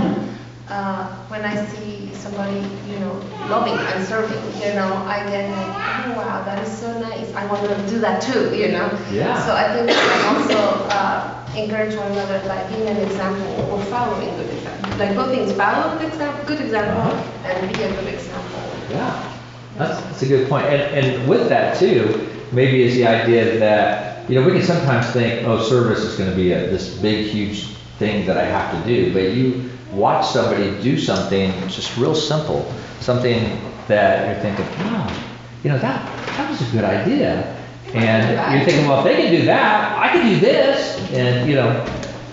[0.69, 2.59] Uh, when I see somebody,
[2.91, 3.13] you know,
[3.49, 7.33] loving and serving, you know, I get like, oh wow, that is so nice.
[7.35, 8.91] I want to do that too, you know.
[9.13, 9.39] Yeah.
[9.47, 10.59] So I think we can also
[10.91, 14.99] uh, encourage one another by being an example or following good example.
[14.99, 17.47] Like both things, follow good example, good example, Uh-huh.
[17.47, 18.61] and be a good example.
[18.91, 19.33] Yeah,
[19.79, 20.67] that's, that's a good point.
[20.67, 25.07] And, and with that too, maybe is the idea that, you know, we can sometimes
[25.13, 28.73] think, oh, service is going to be a, this big, huge thing that I have
[28.73, 29.13] to do.
[29.13, 35.15] But you watch somebody do something just real simple, something that you're thinking, wow,
[35.63, 36.05] you know, that,
[36.37, 37.55] that was a good idea.
[37.95, 40.99] And you're thinking, well, if they can do that, I can do this.
[41.13, 41.71] And, you know,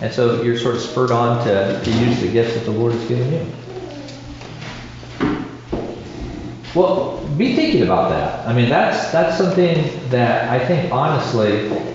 [0.02, 2.91] and so you're sort of spurred on to, to use the gifts that the Lord
[2.93, 3.45] has given you.
[6.76, 8.47] Well, be thinking about that.
[8.47, 11.52] I mean, that's that's something that I think honestly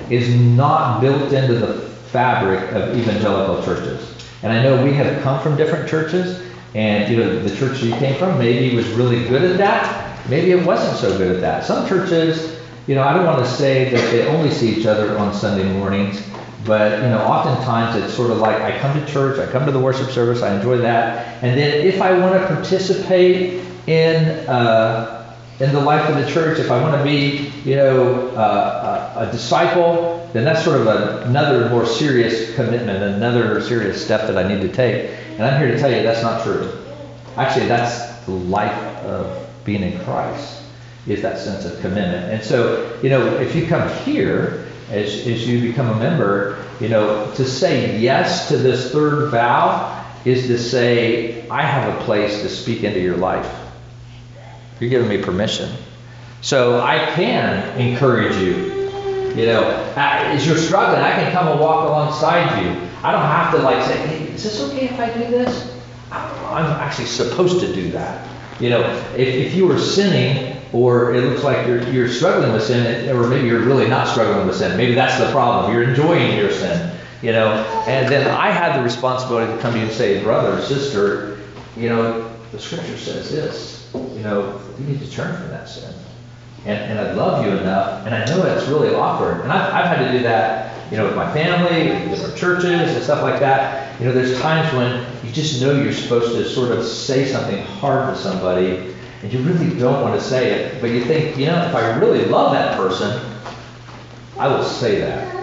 [0.08, 4.14] is not built into the fabric of evangelical churches.
[4.42, 6.42] And I know we have come from different churches,
[6.74, 10.28] and you know the church you came from maybe was really good at that.
[10.28, 11.64] Maybe it wasn't so good at that.
[11.64, 15.16] Some churches, you know, I don't want to say that they only see each other
[15.18, 16.22] on Sunday mornings,
[16.64, 19.72] but you know, oftentimes it's sort of like I come to church, I come to
[19.72, 25.18] the worship service, I enjoy that, and then if I want to participate in uh,
[25.60, 29.28] in the life of the church, if I want to be, you know, uh, a,
[29.28, 34.36] a disciple, then that's sort of a, another more serious commitment, another serious step that
[34.36, 35.10] I need to take.
[35.32, 36.70] And I'm here to tell you that's not true.
[37.36, 40.62] Actually, that's the life of being in Christ
[41.06, 42.32] is that sense of commitment.
[42.32, 46.88] And so, you know, if you come here as, as you become a member, you
[46.88, 52.42] know, to say yes to this third vow is to say, I have a place
[52.42, 53.50] to speak into your life.
[54.80, 55.70] You're giving me permission.
[56.40, 58.77] So I can encourage you.
[59.38, 62.70] You know, as you're struggling, I can come and walk alongside you.
[63.04, 65.78] I don't have to like say, hey, is this okay if I do this?
[66.10, 68.28] I'm actually supposed to do that.
[68.58, 68.80] You know,
[69.16, 73.28] if, if you are sinning, or it looks like you're, you're struggling with sin, or
[73.28, 75.72] maybe you're really not struggling with sin, maybe that's the problem.
[75.72, 77.52] You're enjoying your sin, you know,
[77.86, 81.38] and then I have the responsibility to come to you and say, brother, sister,
[81.76, 85.94] you know, the scripture says this, you know, you need to turn from that sin.
[86.64, 89.40] And, and I love you enough, and I know it's really awkward.
[89.42, 92.94] And I've, I've had to do that, you know, with my family, with different churches
[92.94, 93.98] and stuff like that.
[94.00, 97.62] You know, there's times when you just know you're supposed to sort of say something
[97.64, 101.46] hard to somebody, and you really don't want to say it, but you think, you
[101.46, 103.24] know, if I really love that person,
[104.38, 105.34] I will say that.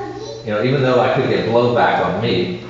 [0.45, 2.63] You know, even though I could get blowback on me,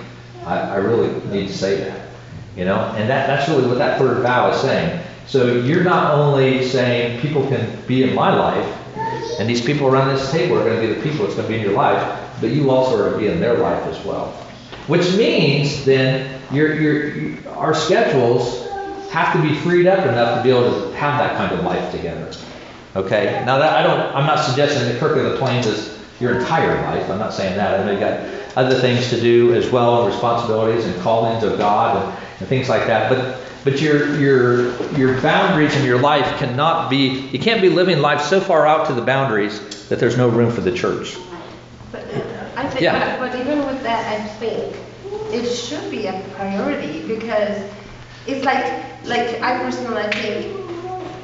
[0.45, 2.07] I, I really need to say that.
[2.55, 5.05] You know, and that, that's really what that third vow is saying.
[5.27, 8.81] So you're not only saying people can be in my life,
[9.39, 11.53] and these people around this table are going to be the people that's going to
[11.53, 14.31] be in your life, but you also are to be in their life as well.
[14.87, 16.41] Which means then
[17.47, 18.67] our schedules
[19.09, 21.91] have to be freed up enough to be able to have that kind of life
[21.91, 22.31] together.
[22.95, 23.43] Okay?
[23.45, 26.81] Now that I don't I'm not suggesting that Kirk of the Plains is your entire
[26.83, 27.09] life.
[27.09, 27.79] I'm not saying that.
[27.79, 28.19] I know you got
[28.55, 32.87] other things to do as well, responsibilities and callings of God and, and things like
[32.87, 33.09] that.
[33.09, 37.99] But but your your your boundaries in your life cannot be you can't be living
[37.99, 39.59] life so far out to the boundaries
[39.89, 41.17] that there's no room for the church.
[41.91, 42.21] But uh,
[42.55, 43.17] I think, Yeah.
[43.17, 44.75] but but even with that, I think
[45.33, 47.57] it should be a priority because
[48.27, 48.65] it's like,
[49.05, 50.55] like I personally think,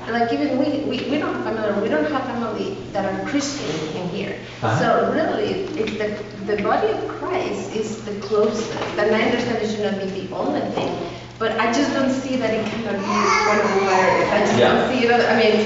[0.07, 3.95] like even we, we, we don't have family, we don't have family that are Christian
[3.95, 4.39] in here.
[4.61, 4.79] Uh-huh.
[4.79, 8.71] So really, it's the, the body of Christ is the closest.
[8.99, 10.95] And I understand it should not be the only thing,
[11.41, 13.17] but I just don't see that it cannot be
[13.49, 14.29] one of the priorities.
[14.29, 14.77] I just Yeah.
[14.77, 15.57] don't see it, I mean,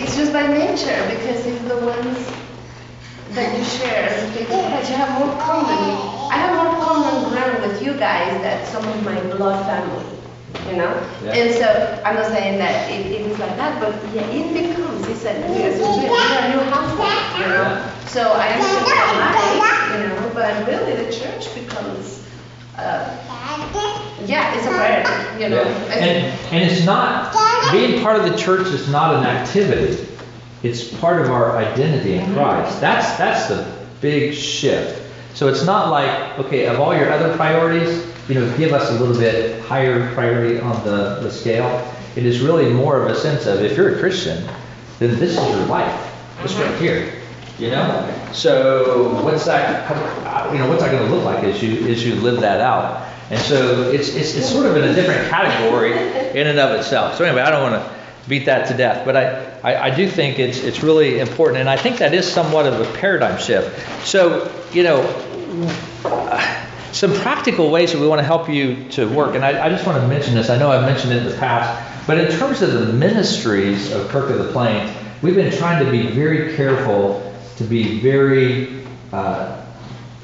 [0.00, 2.16] it's just by nature because it's the ones
[3.36, 5.80] that you share as a faith in You oh, have more common.
[6.32, 10.06] I have more common ground with you guys than some of my blood family.
[10.70, 10.92] You know,
[11.24, 11.36] Yeah.
[11.36, 11.68] and so
[12.06, 15.06] I'm not saying that it, it is like that, but yeah, it becomes.
[15.06, 17.20] He said because we are a new household.
[17.40, 17.68] You know,
[18.06, 19.12] so I understand
[19.60, 19.76] why.
[19.92, 22.27] You know, but really the church becomes.
[22.78, 25.42] Uh, yeah, it's a priority.
[25.42, 25.94] You know, Yeah.
[25.94, 27.32] And, and it's not,
[27.72, 30.06] being part of the church is not an activity.
[30.62, 32.80] It's part of our identity in Christ.
[32.80, 33.66] That's, that's the
[34.00, 35.02] big shift.
[35.34, 38.94] So it's not like, okay, of all your other priorities, you know, give us a
[39.00, 41.92] little bit higher priority on the, the scale.
[42.16, 44.44] It is really more of a sense of, if you're a Christian,
[44.98, 46.12] then this is your life.
[46.42, 47.12] It's right here.
[47.58, 48.28] You know?
[48.32, 52.14] So what's that, how- you know, what's that gonna look like as you, as you
[52.16, 53.06] live that out?
[53.30, 55.92] And so it's, it's, it's sort of in a different category
[56.38, 57.16] in and of itself.
[57.16, 57.88] So anyway, I don't wanna
[58.28, 61.68] beat that to death, but I, I, I do think it's, it's really important, and
[61.68, 64.06] I think that is somewhat of a paradigm shift.
[64.06, 65.02] So, you know,
[66.92, 69.86] some practical ways that we want to help you to work, and I, I just
[69.86, 70.48] want to mention this.
[70.50, 74.08] I know I've mentioned it in the past, but in terms of the ministries of
[74.08, 74.90] Kirk of the Plains,
[75.22, 77.27] we've been trying to be very careful
[77.58, 79.64] to be very uh,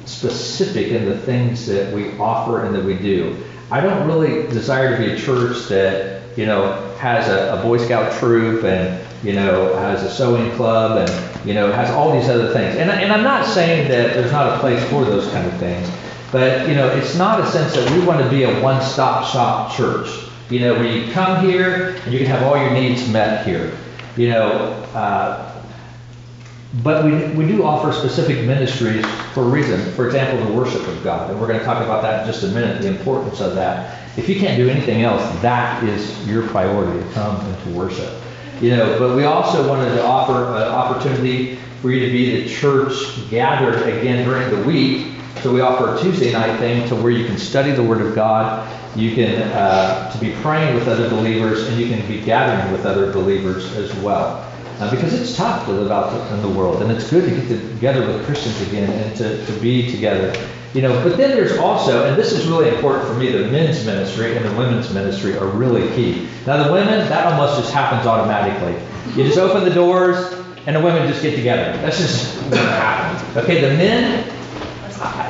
[0.06, 3.36] specific in the things that we offer and that we do.
[3.70, 7.78] I don't really desire to be a church that you know has a, a Boy
[7.78, 12.28] Scout troop and you know has a sewing club and you know has all these
[12.28, 12.76] other things.
[12.76, 15.90] And, and I'm not saying that there's not a place for those kind of things,
[16.30, 19.74] but you know it's not a sense that we want to be a one-stop shop
[19.74, 20.08] church.
[20.50, 23.76] You know where you come here and you can have all your needs met here.
[24.16, 24.50] You know.
[24.94, 25.50] Uh,
[26.82, 29.80] but we, we do offer specific ministries for a reason.
[29.92, 31.30] For example, the worship of God.
[31.30, 34.18] And we're going to talk about that in just a minute, the importance of that.
[34.18, 38.12] If you can't do anything else, that is your priority to come and to worship.
[38.60, 42.48] You know, but we also wanted to offer an opportunity for you to be the
[42.48, 42.94] church
[43.30, 45.14] gathered again during the week.
[45.42, 48.14] So we offer a Tuesday night thing to where you can study the Word of
[48.14, 48.66] God,
[48.96, 52.86] you can uh, to be praying with other believers, and you can be gathering with
[52.86, 54.48] other believers as well.
[54.80, 57.60] Uh, because it's tough to live out in the world, and it's good to get
[57.74, 60.34] together with Christians again and to, to be together.
[60.74, 63.86] You know, but then there's also, and this is really important for me, the men's
[63.86, 66.28] ministry and the women's ministry are really key.
[66.44, 68.74] Now the women, that almost just happens automatically.
[69.14, 70.16] You just open the doors,
[70.66, 71.76] and the women just get together.
[71.78, 73.36] That's just what happens.
[73.36, 74.28] Okay, the men,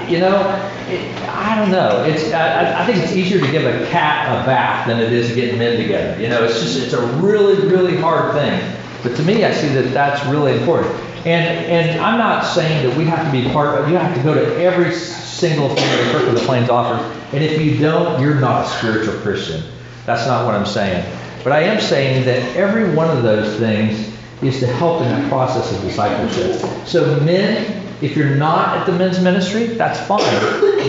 [0.09, 0.41] you know,
[0.89, 2.05] it, I don't know.
[2.05, 5.29] It's I, I think it's easier to give a cat a bath than it is
[5.29, 6.21] to get men together.
[6.21, 8.81] You know, it's just it's a really really hard thing.
[9.05, 10.93] But to me, I see that that's really important.
[11.27, 13.89] And and I'm not saying that we have to be part of.
[13.89, 17.01] You have to go to every single thing that Kirk of the Plains offers.
[17.33, 19.63] And if you don't, you're not a spiritual Christian.
[20.07, 21.05] That's not what I'm saying.
[21.45, 24.11] But I am saying that every one of those things
[24.43, 26.61] is to help in that process of discipleship.
[26.87, 30.21] So men, If you're not at the men's ministry, that's fine.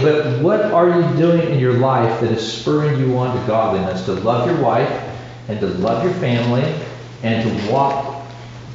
[0.02, 4.06] But what are you doing in your life that is spurring you on to godliness,
[4.06, 4.90] to love your wife
[5.48, 6.64] and to love your family
[7.26, 8.24] and to walk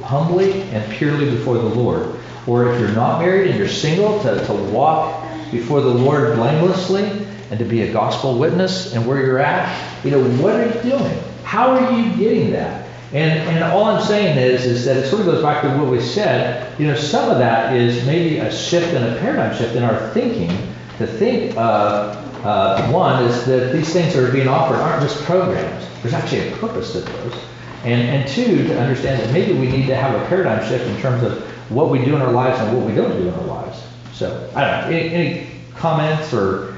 [0.03, 2.19] humbly and purely before the Lord?
[2.47, 7.05] Or if you're not married and you're single, to, to walk before the Lord blamelessly
[7.49, 10.81] and to be a gospel witness and where you're at, you know, what are you
[10.81, 11.19] doing?
[11.43, 12.87] How are you getting that?
[13.13, 15.91] And, and all I'm saying is, is that it sort of goes back to what
[15.91, 16.79] we said.
[16.79, 20.09] You know, some of that is maybe a shift and a paradigm shift in our
[20.11, 20.49] thinking
[20.97, 25.21] to think, of uh, one, is that these things that are being offered aren't just
[25.23, 25.85] programs.
[26.01, 27.35] There's actually a purpose to those.
[27.83, 31.01] And, and two, to understand that maybe we need to have a paradigm shift in
[31.01, 33.43] terms of what we do in our lives and what we don't do in our
[33.45, 33.81] lives.
[34.13, 36.75] So, I don't know, any, any comments or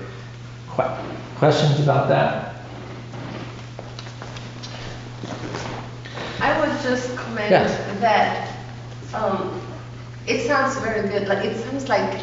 [0.76, 0.98] que-
[1.38, 2.56] questions about that?
[6.40, 8.00] I would just comment Yes.
[8.00, 8.50] that
[9.14, 9.62] um,
[10.28, 11.28] it sounds very good.
[11.28, 12.20] Like it sounds like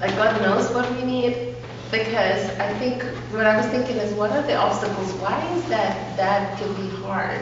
[0.00, 1.54] like God knows what we need
[1.90, 3.02] because I think
[3.32, 5.12] what I was thinking is what are the obstacles?
[5.14, 7.40] Why is that that can be hard?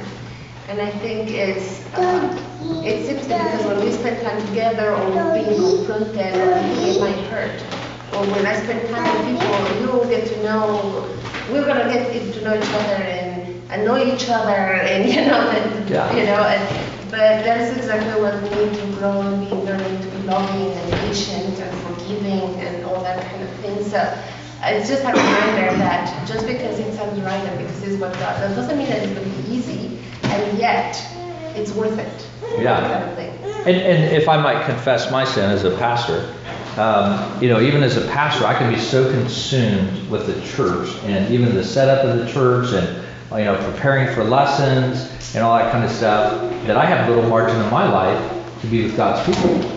[0.68, 5.34] And I think it's uh, it seems that because when we spend time together or
[5.34, 7.60] being confronted or it might hurt.
[8.14, 11.08] Or when I spend time with people, you will get to know
[11.50, 15.90] we're gonna get to know each other and annoy each other and you know and
[15.90, 16.16] Yeah.
[16.16, 20.08] you know and but that's exactly what we need to grow and be learning to
[20.08, 23.84] be loving and patient and forgiving and all that kind of thing.
[23.84, 24.00] So
[24.64, 28.40] it's just a reminder that just because it sounds right and because it's what God
[28.40, 29.93] does doesn't mean that it's going to be easy,
[30.40, 31.02] and yet
[31.54, 32.28] it's worth it.
[32.58, 32.80] Yeah.
[32.80, 33.18] Kind of.
[33.66, 36.34] And, and if I might confess my sin as a pastor,
[36.76, 40.94] um, you know, even as a pastor, I can be so consumed with the church
[41.04, 43.02] and even the setup of the church and,
[43.38, 47.28] you know, preparing for lessons and all that kind of stuff that I have little
[47.28, 49.73] margin in my life to be with God's people.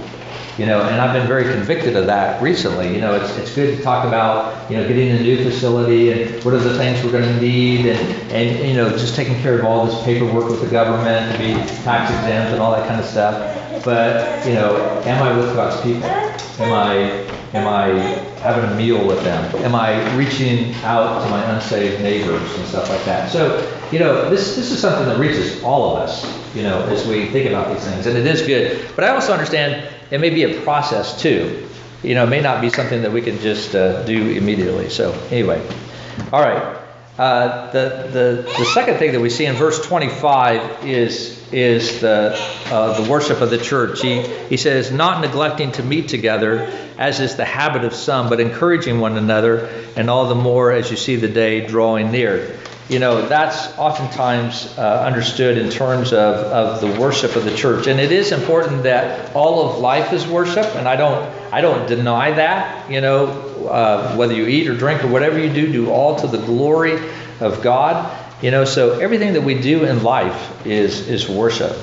[0.57, 2.91] You know, and I've been very convicted of that recently.
[2.91, 6.43] You know, it's, it's good to talk about, you know, getting a new facility and
[6.43, 9.59] what are the things we're going to need and, and, you know, just taking care
[9.59, 11.53] of all this paperwork with the government to be
[11.83, 13.85] tax exempt and all that kind of stuff.
[13.85, 16.09] But, you know, am I with God's people?
[16.59, 16.93] Am I,
[17.53, 17.87] am I
[18.41, 19.55] having a meal with them?
[19.63, 23.29] Am I reaching out to my unsaved neighbors and stuff like that?
[23.29, 27.05] So, you know, this, this is something that reaches all of us, you know, as
[27.05, 28.07] we think about these things.
[28.07, 28.89] And it is good.
[28.95, 31.67] But I also understand it may be a process too.
[32.03, 34.89] You know, it may not be something that we can just uh, do immediately.
[34.89, 35.65] So, anyway.
[36.31, 36.77] All right.
[37.17, 42.37] Uh, the, the, the second thing that we see in verse 25 is, is the,
[42.67, 44.01] uh, the worship of the church.
[44.01, 48.39] He, he says, not neglecting to meet together, as is the habit of some, but
[48.39, 52.59] encouraging one another, and all the more as you see the day drawing near.
[52.89, 57.87] You know, that's oftentimes uh, understood in terms of, of the worship of the church.
[57.87, 61.21] And it is important that all of life is worship, and I don't,
[61.53, 62.89] I don't deny that.
[62.89, 63.25] You know,
[63.67, 66.97] uh, whether you eat or drink or whatever you do, do all to the glory
[67.41, 68.09] of God.
[68.41, 71.75] You know, so everything that we do in life is, is worship.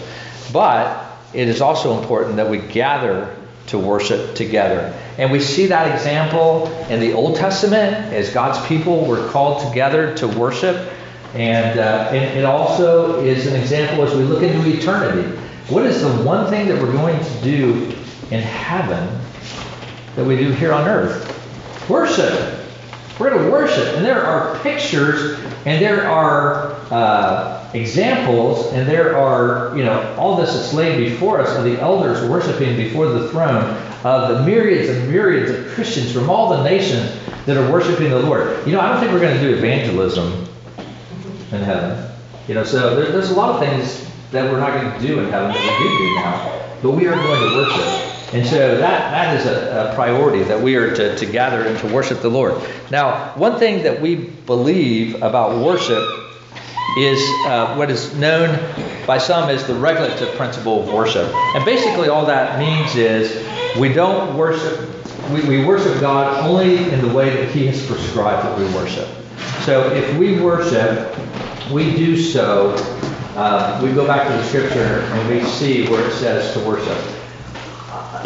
[0.55, 3.37] But it is also important that we gather
[3.67, 4.93] to worship together.
[5.19, 10.15] And we see that example in the Old Testament as God's people were called together
[10.17, 10.93] to worship.
[11.35, 15.37] And, uh, and it also is an example as we look into eternity.
[15.69, 17.97] What is the one thing that we're going to do
[18.31, 19.19] in heaven
[20.17, 21.31] that we do here on earth?
[21.89, 22.61] Worship.
[23.19, 23.97] We're going to worship.
[23.97, 30.37] And there are pictures and there are uh, examples and there are, you know, all
[30.37, 33.65] this that's laid before us of the elders worshiping before the throne
[34.05, 38.21] of the myriads and myriads of Christians from all the nations that are worshiping the
[38.21, 38.67] Lord.
[38.67, 40.47] You know, I don't think we're going to do evangelism
[41.51, 42.11] in heaven.
[42.47, 45.19] You know, so there, there's a lot of things that we're not going to do
[45.19, 48.35] in heaven that we do do now, but we are going to worship.
[48.35, 51.79] And so that, that is a, a priority that we are to, to gather and
[51.79, 52.61] to worship the Lord.
[52.91, 56.24] Now, one thing that we believe about worship
[56.99, 58.59] is uh, what is known
[59.07, 61.33] by some as the regulative principle of worship.
[61.55, 63.45] And basically, all that means is
[63.79, 64.89] we don't worship,
[65.31, 69.09] we, we worship God only in the way that He has prescribed that we worship.
[69.65, 71.17] So if we worship,
[71.71, 72.75] we do so,
[73.37, 77.14] uh, we go back to the scripture and we see where it says to worship.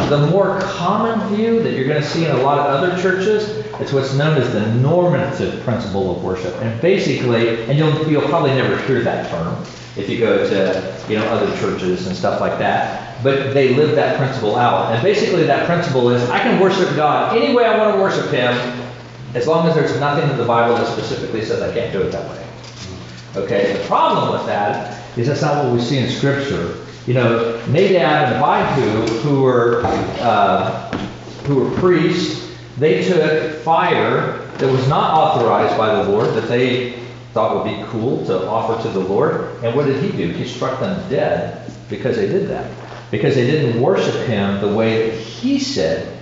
[0.08, 3.48] The more common view that you're going to see in a lot of other churches
[3.80, 6.54] is what's known as the normative principle of worship.
[6.62, 9.64] And basically, and you'll, you'll probably never hear that term
[9.96, 13.22] if you go to you know other churches and stuff like that.
[13.22, 14.94] But they live that principle out.
[14.94, 18.30] And basically that principle is I can worship God any way I want to worship
[18.30, 18.54] Him
[19.34, 22.10] as long as there's nothing in the Bible that specifically says I can't do it
[22.12, 22.44] that way.
[23.36, 26.84] Okay, the problem with that is that's not what we see in Scripture.
[27.08, 29.80] You know, Nadab and Abihu, who were
[30.20, 30.90] uh,
[31.46, 37.00] who were priests, they took fire that was not authorized by the Lord, that they
[37.32, 39.54] thought would be cool to offer to the Lord.
[39.64, 40.28] And what did he do?
[40.28, 42.70] He struck them dead because they did that.
[43.10, 46.14] Because they didn't worship him the way that he said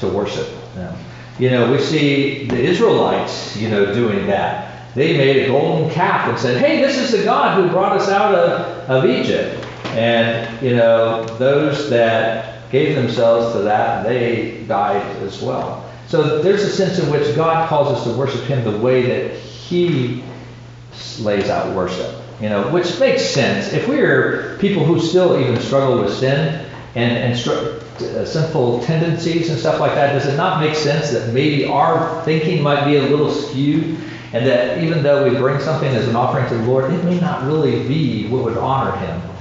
[0.00, 0.92] to worship him.
[1.38, 4.92] You know, we see the Israelites, you know, doing that.
[4.96, 8.08] They made a golden calf and said, hey, this is the God who brought us
[8.08, 9.61] out of, of Egypt.
[9.90, 15.90] And, you know, those that gave themselves to that, they died as well.
[16.08, 19.38] So there's a sense in which God calls us to worship Him the way that
[19.38, 20.22] He
[21.20, 22.16] lays out worship.
[22.40, 23.72] You know, which makes sense.
[23.72, 28.82] If we are people who still even struggle with sin and, and str- uh, sinful
[28.82, 32.84] tendencies and stuff like that, does it not make sense that maybe our thinking might
[32.84, 33.96] be a little skewed
[34.32, 37.20] and that even though we bring something as an offering to the Lord, it may
[37.20, 39.31] not really be what would honor Him?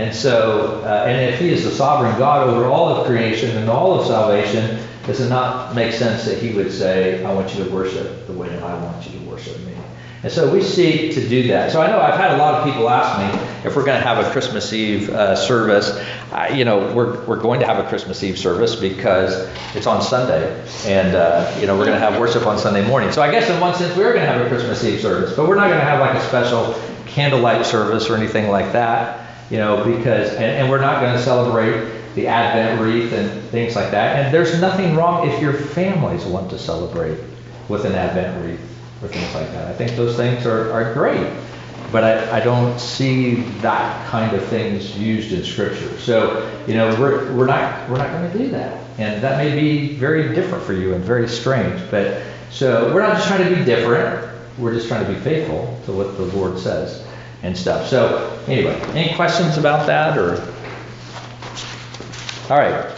[0.00, 3.68] And so, uh, and if He is the sovereign God over all of creation and
[3.68, 7.64] all of salvation, does it not make sense that He would say, I want you
[7.64, 9.74] to worship the way that I want you to worship me?
[10.22, 11.72] And so we seek to do that.
[11.72, 14.06] So I know I've had a lot of people ask me if we're going to
[14.06, 15.90] have a Christmas Eve uh, service.
[16.30, 20.02] Uh, you know, we're, we're going to have a Christmas Eve service because it's on
[20.02, 20.62] Sunday.
[20.84, 23.12] And, uh, you know, we're going to have worship on Sunday morning.
[23.12, 25.34] So I guess in one sense we are going to have a Christmas Eve service.
[25.34, 26.74] But we're not going to have like a special
[27.06, 29.19] candlelight service or anything like that.
[29.50, 33.76] You know, because, and, and we're not going to celebrate the Advent wreath and things
[33.76, 34.16] like that.
[34.16, 37.18] And there's nothing wrong if your families want to celebrate
[37.68, 38.60] with an Advent wreath
[39.02, 39.68] or things like that.
[39.68, 41.32] I think those things are, are great,
[41.92, 45.98] but I, I don't see that kind of things used in Scripture.
[45.98, 49.58] So, you know, we're, we're not we're not going to do that, and that may
[49.58, 51.80] be very different for you and very strange.
[51.90, 54.28] But so we're not just trying to be different.
[54.58, 57.06] We're just trying to be faithful to what the Lord says
[57.42, 57.88] and stuff.
[57.88, 60.40] So anyway, any questions about that or?
[62.50, 62.94] All right.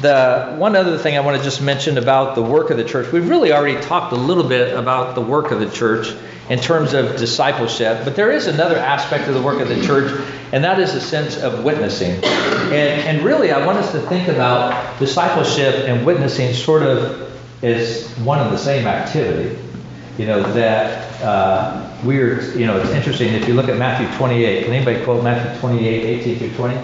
[0.00, 3.12] The one other thing I want to just mention about the work of the church,
[3.12, 6.14] we've really already talked a little bit about the work of the church
[6.48, 10.20] in terms of discipleship, but there is another aspect of the work of the church,
[10.52, 12.22] and that is a sense of witnessing.
[12.22, 18.06] And, and really, I want us to think about discipleship and witnessing sort of as
[18.18, 19.58] one and the same activity.
[20.18, 24.64] You know, that uh, we're, you know, it's interesting if you look at Matthew 28.
[24.64, 26.80] Can anybody quote Matthew 28, 18 through 20?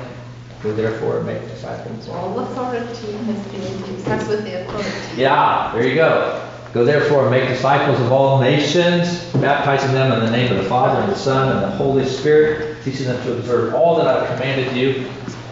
[0.62, 2.09] Go therefore and make disciples.
[2.09, 4.29] All authority has been given.
[4.29, 4.91] With the authority.
[5.16, 6.45] Yeah, there you go.
[6.73, 10.69] Go therefore and make disciples of all nations, baptizing them in the name of the
[10.69, 14.37] Father and the Son and the Holy Spirit, teaching them to observe all that I've
[14.37, 15.11] commanded you.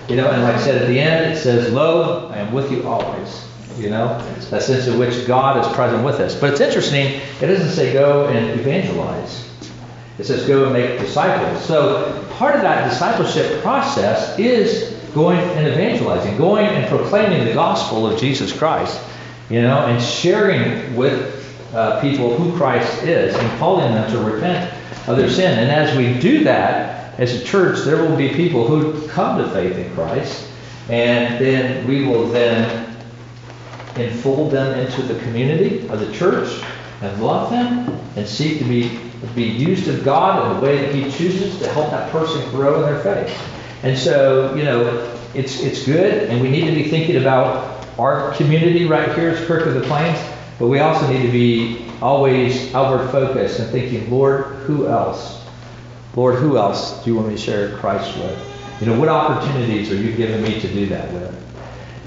[0.08, 2.70] You know, and like I said at the end, it says, Lo, I am with
[2.70, 3.46] you always.
[3.78, 4.18] You know,
[4.50, 6.38] that sense in which God is present with us.
[6.38, 9.50] But it's interesting, it doesn't say go and evangelize.
[10.18, 11.64] It says go and make disciples.
[11.64, 18.06] So part of that discipleship process is going and evangelizing, going and proclaiming the gospel
[18.06, 19.00] of Jesus Christ,
[19.50, 21.34] you know, and sharing with
[21.74, 24.72] uh, people who Christ is and calling them to repent
[25.08, 25.58] of their sin.
[25.58, 29.50] And as we do that, as a church, there will be people who come to
[29.50, 30.48] faith in Christ,
[30.88, 32.96] and then we will then
[33.96, 36.62] enfold them into the community of the church
[37.00, 39.00] and love them and seek to be
[39.34, 42.76] be used of God in the way that He chooses to help that person grow
[42.76, 43.38] in their faith.
[43.82, 48.34] And so, you know, it's it's good, and we need to be thinking about our
[48.34, 50.18] community right here at Kirk of the Plains,
[50.58, 55.44] but we also need to be always outward focused and thinking, Lord, who else?
[56.14, 58.80] Lord, who else do you want me to share Christ with?
[58.80, 61.34] You know, what opportunities are you giving me to do that with?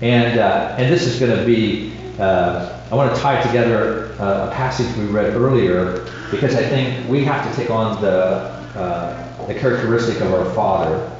[0.02, 1.94] And uh, and this is going to be.
[2.20, 7.08] Uh, I want to tie together uh, a passage we read earlier because I think
[7.08, 11.12] we have to take on the uh, the characteristic of our Father,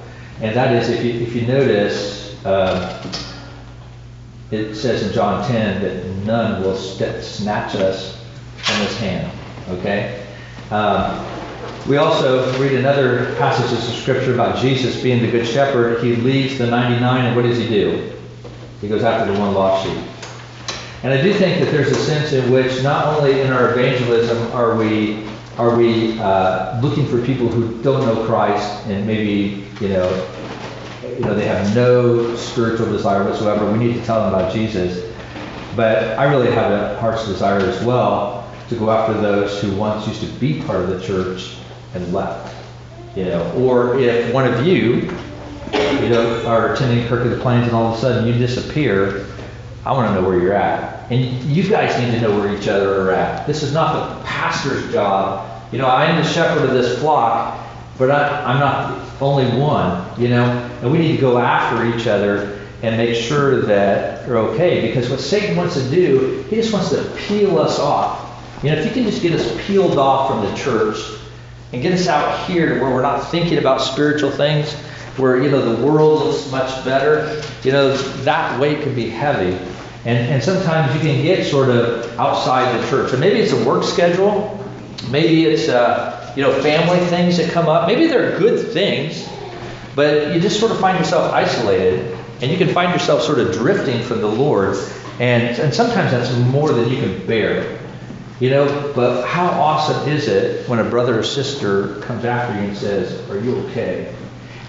[0.42, 3.04] and that is if you if you notice, uh,
[4.50, 8.20] it says in John 10 that none will st- snatch us
[8.58, 9.32] from His hand.
[9.70, 10.26] Okay.
[10.72, 11.24] Um,
[11.88, 16.04] we also read another passage of Scripture about Jesus being the Good Shepherd.
[16.04, 18.12] He leaves the 99, and what does he do?
[18.82, 19.98] He goes after the one lost sheep.
[21.02, 24.38] And I do think that there's a sense in which not only in our evangelism
[24.52, 25.26] are we
[25.58, 30.28] are we uh, looking for people who don't know Christ and maybe you know
[31.18, 33.72] you know they have no spiritual desire whatsoever.
[33.72, 35.10] We need to tell them about Jesus.
[35.76, 40.08] But I really have a heart's desire as well to go after those who once
[40.08, 41.56] used to be part of the church
[41.94, 42.56] and left.
[43.16, 45.12] You know, or if one of you,
[45.74, 49.26] you know, are attending Kirk of the Plains and all of a sudden you disappear,
[49.86, 51.12] I want to know where you're at.
[51.12, 53.48] And you guys need to know where each other are at.
[53.48, 55.64] This is not the pastor's job.
[55.72, 57.60] You know, I'm the shepherd of this flock,
[57.98, 60.44] but I, I'm not only one, you know,
[60.82, 64.88] and we need to go after each other and make sure that we're okay.
[64.88, 68.26] Because what Satan wants to do, he just wants to peel us off.
[68.64, 70.98] You know, if you can just get us peeled off from the church
[71.72, 74.76] and get us out here to where we're not thinking about spiritual things,
[75.20, 79.58] where, you know, the world looks much better, you know, that weight can be heavy.
[80.06, 83.12] And, and sometimes you can get sort of outside the church.
[83.12, 84.66] And maybe it's a work schedule,
[85.10, 87.88] maybe it's, uh, you know, family things that come up.
[87.88, 89.28] Maybe they're good things,
[89.96, 93.52] but you just sort of find yourself isolated and you can find yourself sort of
[93.52, 94.78] drifting from the Lord.
[95.20, 97.78] And, and sometimes that's more than you can bear.
[98.40, 102.70] You know, but how awesome is it when a brother or sister comes after you
[102.70, 104.16] and says, Are you okay?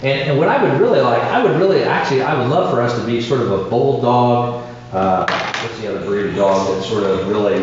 [0.02, 2.80] And, and what I would really like, I would really, actually, I would love for
[2.80, 5.26] us to be sort of a bulldog, uh,
[5.62, 7.62] what's the other breed of dog that's sort of really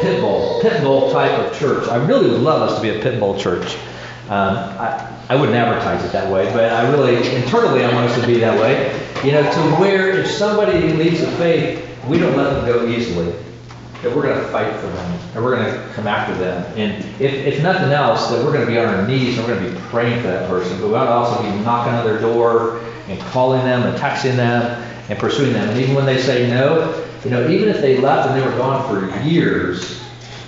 [0.00, 1.88] pit bull, pit bull type of church.
[1.88, 3.76] I really would love us to be a pit bull church.
[4.28, 8.20] Um, I, I wouldn't advertise it that way, but I really, internally, I want us
[8.20, 8.92] to be that way.
[9.24, 13.32] You know, to where if somebody leaves the faith, we don't let them go easily.
[14.02, 16.64] That we're going to fight for them, and we're going to come after them.
[16.76, 19.56] And if, if nothing else, that we're going to be on our knees and we're
[19.56, 20.78] going to be praying for that person.
[20.80, 24.36] But we ought to also be knocking on their door and calling them and texting
[24.36, 25.68] them and pursuing them.
[25.70, 28.56] And even when they say no, you know, even if they left and they were
[28.56, 30.02] gone for years,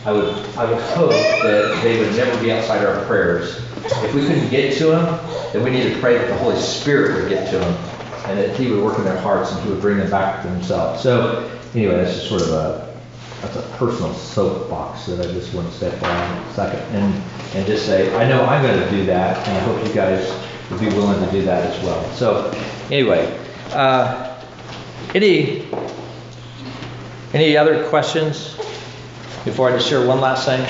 [0.05, 3.57] I would, I would hope that they would never be outside our prayers.
[3.85, 7.21] If we couldn't get to them, then we need to pray that the Holy Spirit
[7.21, 7.75] would get to them
[8.27, 10.49] and that He would work in their hearts and He would bring them back to
[10.49, 11.01] Himself.
[11.01, 12.88] So, anyway, that's just sort of a
[13.43, 17.23] that's a personal soapbox that I just want to step on a second and
[17.55, 20.29] and just say I know I'm going to do that, and I hope you guys
[20.71, 22.05] would be willing to do that as well.
[22.13, 22.51] So,
[22.91, 23.39] anyway,
[23.73, 24.39] uh,
[25.15, 25.67] any
[27.33, 28.57] any other questions
[29.45, 30.61] before I just share one last thing?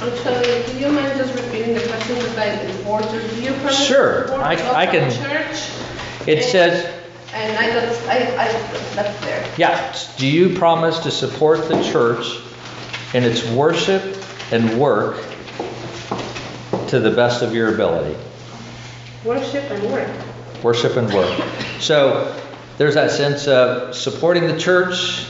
[0.00, 3.10] Do you mind just repeating the question I enforced?
[3.10, 5.70] Do you promise Sure, I- I can- church?
[6.26, 6.86] It And- says,
[7.34, 8.52] And I got, I, I,
[8.94, 9.54] that's there.
[9.58, 12.40] yeah, do you promise to support the church
[13.14, 14.16] in its worship
[14.50, 15.22] and work
[16.88, 18.18] to the best of your ability?
[19.24, 20.08] Worship and work.
[20.62, 21.42] Worship and work.
[21.80, 22.34] So
[22.78, 25.26] there's that sense of supporting the church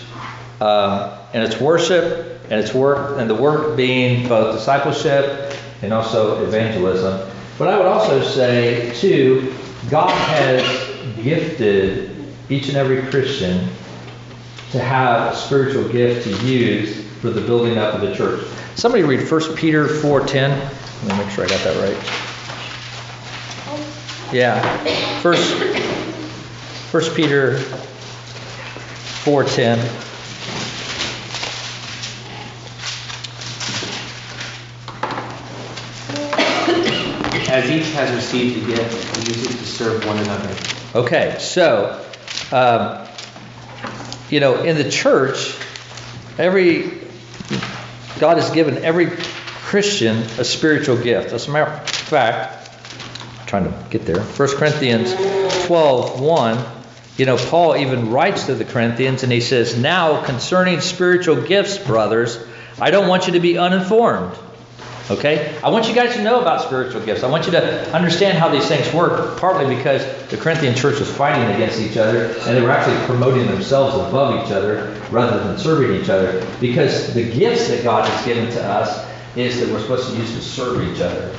[0.61, 6.45] uh, and its worship and its work, and the work being both discipleship and also
[6.45, 7.29] evangelism.
[7.59, 9.55] But I would also say, too,
[9.91, 10.88] God has
[11.23, 12.17] gifted
[12.49, 13.69] each and every Christian
[14.73, 18.47] to have a spiritual gift to use for the building up of the church.
[18.75, 20.51] Somebody read 1 Peter 4:10.
[21.07, 21.97] Let me make sure I got that right.
[24.33, 25.21] Yeah.
[25.21, 25.55] First,
[26.91, 27.59] First Peter
[29.25, 29.79] 4:10.
[37.51, 40.78] As each has received a gift, use it to serve one another.
[40.95, 42.03] Okay, so,
[42.51, 43.07] um,
[44.31, 45.55] you know, in the church,
[46.39, 46.91] every,
[48.19, 51.35] God has given every Christian a spiritual gift.
[51.35, 52.71] As a matter of fact,
[53.41, 54.23] I'm trying to get there.
[54.23, 55.13] 1 Corinthians
[55.67, 56.65] 12, 1,
[57.19, 61.77] you know, Paul even writes to the Corinthians and he says, Now concerning spiritual gifts,
[61.77, 62.43] brothers,
[62.81, 64.35] I don't want you to be uninformed.
[65.11, 65.59] Okay?
[65.65, 67.23] I want you guys to know about spiritual gifts.
[67.23, 71.11] I want you to understand how these things work, partly because the Corinthian church was
[71.11, 75.59] fighting against each other and they were actually promoting themselves above each other rather than
[75.59, 76.47] serving each other.
[76.61, 80.35] Because the gifts that God has given to us is that we're supposed to use
[80.35, 81.35] to serve each other.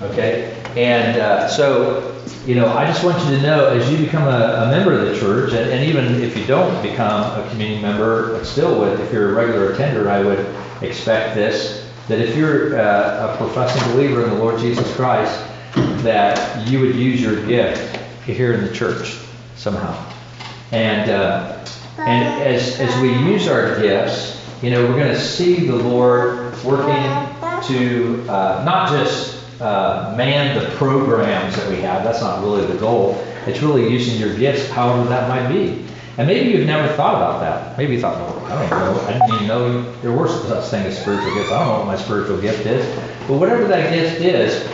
[0.00, 0.58] Okay?
[0.74, 4.66] And uh, so, you know, I just want you to know as you become a,
[4.66, 8.42] a member of the church, and, and even if you don't become a community member,
[8.42, 10.46] still would, if you're a regular attender, I would
[10.80, 15.42] expect this that if you're uh, a professing believer in the Lord Jesus Christ,
[16.04, 17.96] that you would use your gift
[18.26, 19.16] here in the church
[19.56, 20.12] somehow.
[20.72, 21.64] And uh,
[21.96, 26.52] and as as we use our gifts, you know, we're going to see the Lord
[26.62, 27.02] working
[27.68, 32.04] to uh, not just uh, man the programs that we have.
[32.04, 33.14] That's not really the goal.
[33.46, 35.82] It's really using your gifts, however that might be.
[36.18, 37.78] And maybe you've never thought about that.
[37.78, 39.00] Maybe you thought, well, I don't know.
[39.06, 41.50] I didn't even know there were such thing as spiritual gifts.
[41.50, 42.84] I don't know what my spiritual gift is.
[43.26, 44.68] But whatever that gift is,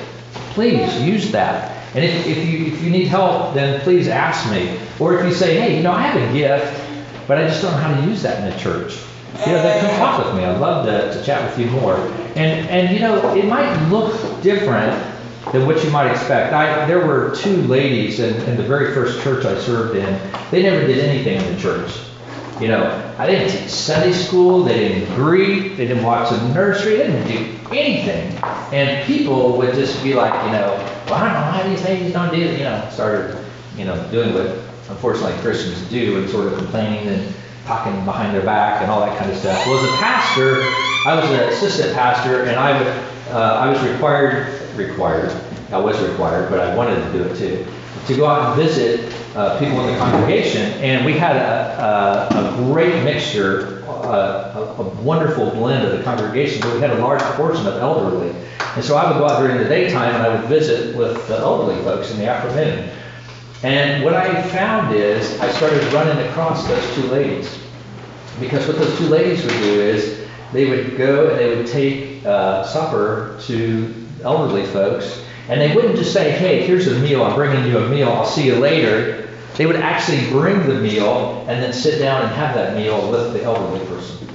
[0.55, 1.76] please use that.
[1.95, 4.78] And if, if you if you need help, then please ask me.
[4.99, 6.84] Or if you say, hey, you know, I have a gift,
[7.28, 8.99] but I just don't know how to use that in the church.
[9.47, 10.45] You know, then come talk with me.
[10.45, 11.97] I'd love to, to chat with you more.
[12.34, 14.93] And and you know, it might look different
[15.53, 16.53] than what you might expect.
[16.53, 20.20] I, there were two ladies in, in the very first church I served in.
[20.51, 21.99] They never did anything in the church.
[22.61, 24.64] You know, I didn't teach Sunday school.
[24.64, 25.76] They didn't greet.
[25.76, 26.96] They didn't watch the nursery.
[26.96, 28.36] They didn't do anything.
[28.72, 30.74] And people would just be like, you know,
[31.07, 32.59] well, I don't know how these ladies don't do it.
[32.59, 33.38] You know, started,
[33.76, 34.46] you know, doing what
[34.90, 37.34] unfortunately Christians do, and sort of complaining and
[37.64, 39.64] talking behind their back and all that kind of stuff.
[39.66, 40.62] Well, as a pastor,
[41.07, 42.92] I was an assistant pastor, and I would,
[43.30, 45.30] uh, I was required, required,
[45.70, 47.66] I was required, but I wanted to do it too,
[48.06, 52.52] to go out and visit uh, people in the congregation, and we had a, a,
[52.52, 56.98] a great mixture, uh, a, a wonderful blend of the congregation, but we had a
[56.98, 58.34] large portion of elderly.
[58.74, 61.36] And so I would go out during the daytime and I would visit with the
[61.38, 62.90] elderly folks in the afternoon.
[63.62, 67.58] And what I found is I started running across those two ladies.
[68.38, 70.17] Because what those two ladies would do is
[70.53, 75.24] they would go and they would take uh, supper to elderly folks.
[75.49, 78.26] And they wouldn't just say, hey, here's a meal, I'm bringing you a meal, I'll
[78.26, 79.28] see you later.
[79.57, 83.32] They would actually bring the meal and then sit down and have that meal with
[83.32, 84.28] the elderly person.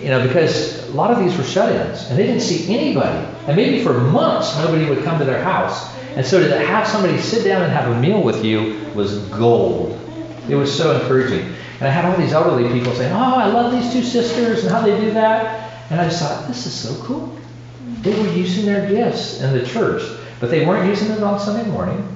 [0.00, 3.26] You know, because a lot of these were shut-ins and they didn't see anybody.
[3.46, 5.94] And maybe for months, nobody would come to their house.
[6.16, 9.98] And so to have somebody sit down and have a meal with you was gold.
[10.48, 11.54] It was so encouraging.
[11.80, 14.70] And I had all these elderly people saying, Oh, I love these two sisters and
[14.70, 15.72] how they do that.
[15.90, 17.36] And I just thought, this is so cool.
[18.02, 20.02] They were using their gifts in the church,
[20.38, 22.06] but they weren't using it on Sunday morning.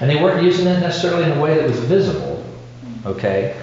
[0.00, 2.44] And they weren't using it necessarily in a way that was visible,
[3.06, 3.56] okay?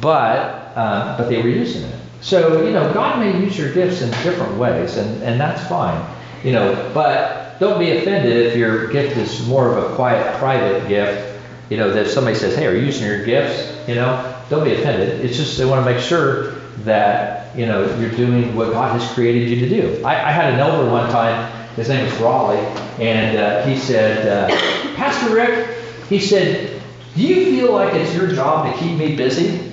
[0.00, 1.94] But, uh, but they were using it.
[2.20, 6.04] So, you know, God may use your gifts in different ways, and, and that's fine.
[6.44, 10.88] You know, but don't be offended if your gift is more of a quiet, private
[10.88, 11.40] gift.
[11.68, 13.88] You know, that if somebody says, hey, are you using your gifts?
[13.88, 15.24] You know, don't be offended.
[15.24, 16.52] It's just they want to make sure
[16.84, 20.04] that, you know, you're doing what God has created you to do.
[20.04, 22.64] I, I had an elder one time, his name was Raleigh,
[23.00, 24.48] and uh, he said, uh,
[24.94, 25.78] Pastor Rick,
[26.08, 26.80] he said,
[27.14, 29.72] do you feel like it's your job to keep me busy?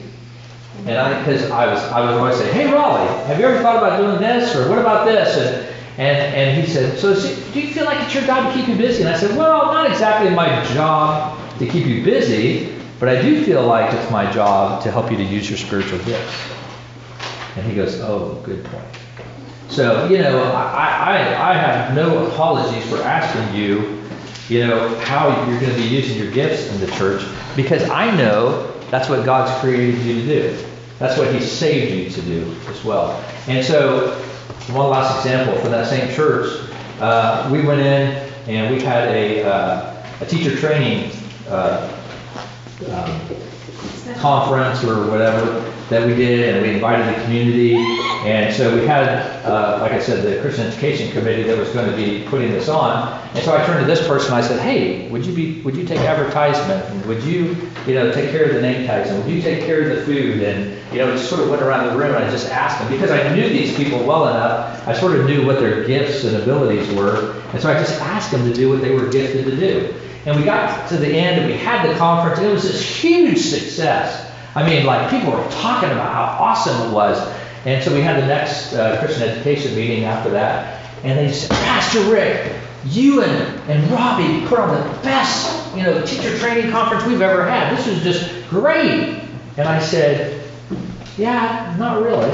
[0.85, 3.77] And I, because I was, I was always saying, hey Raleigh, have you ever thought
[3.77, 5.37] about doing this, or what about this?
[5.37, 5.67] And
[5.99, 8.77] and and he said, so do you feel like it's your job to keep you
[8.77, 9.03] busy?
[9.03, 13.43] And I said, well, not exactly my job to keep you busy, but I do
[13.43, 16.51] feel like it's my job to help you to use your spiritual gifts.
[17.55, 18.85] And he goes, oh, good point.
[19.69, 20.87] So you know, I
[21.17, 24.03] I, I have no apologies for asking you,
[24.49, 27.23] you know, how you're going to be using your gifts in the church
[27.55, 30.65] because I know that's what God's created you to do.
[30.97, 33.23] That's what He saved you to do as well.
[33.47, 34.19] And so,
[34.71, 36.67] one last example from that same church,
[36.99, 41.11] uh, we went in and we had a, uh, a teacher training
[41.47, 41.87] uh,
[42.87, 43.19] um,
[44.17, 47.75] conference or whatever that we did, and we invited the community.
[48.25, 49.07] And so we had,
[49.43, 52.69] uh, like I said, the Christian Education Committee that was going to be putting this
[52.69, 53.19] on.
[53.33, 54.33] And so I turned to this person.
[54.33, 56.83] I said, "Hey, would you be, would you take advertisement?
[56.85, 57.55] And would you,
[57.87, 59.09] you know, take care of the name tags?
[59.09, 61.61] And would you take care of the food?" And you know, just sort of went
[61.61, 64.87] around the room and I just asked them because I knew these people well enough.
[64.87, 68.31] I sort of knew what their gifts and abilities were, and so I just asked
[68.31, 69.93] them to do what they were gifted to do.
[70.25, 73.39] And we got to the end and we had the conference, it was this huge
[73.39, 74.31] success.
[74.55, 77.17] I mean, like people were talking about how awesome it was.
[77.65, 81.49] And so we had the next uh, Christian education meeting after that, and they said,
[81.49, 82.55] Pastor Rick,
[82.85, 87.47] you and, and Robbie put on the best, you know, teacher training conference we've ever
[87.47, 87.77] had.
[87.77, 89.21] This was just great.
[89.57, 90.41] And I said,
[91.17, 92.31] yeah, not really.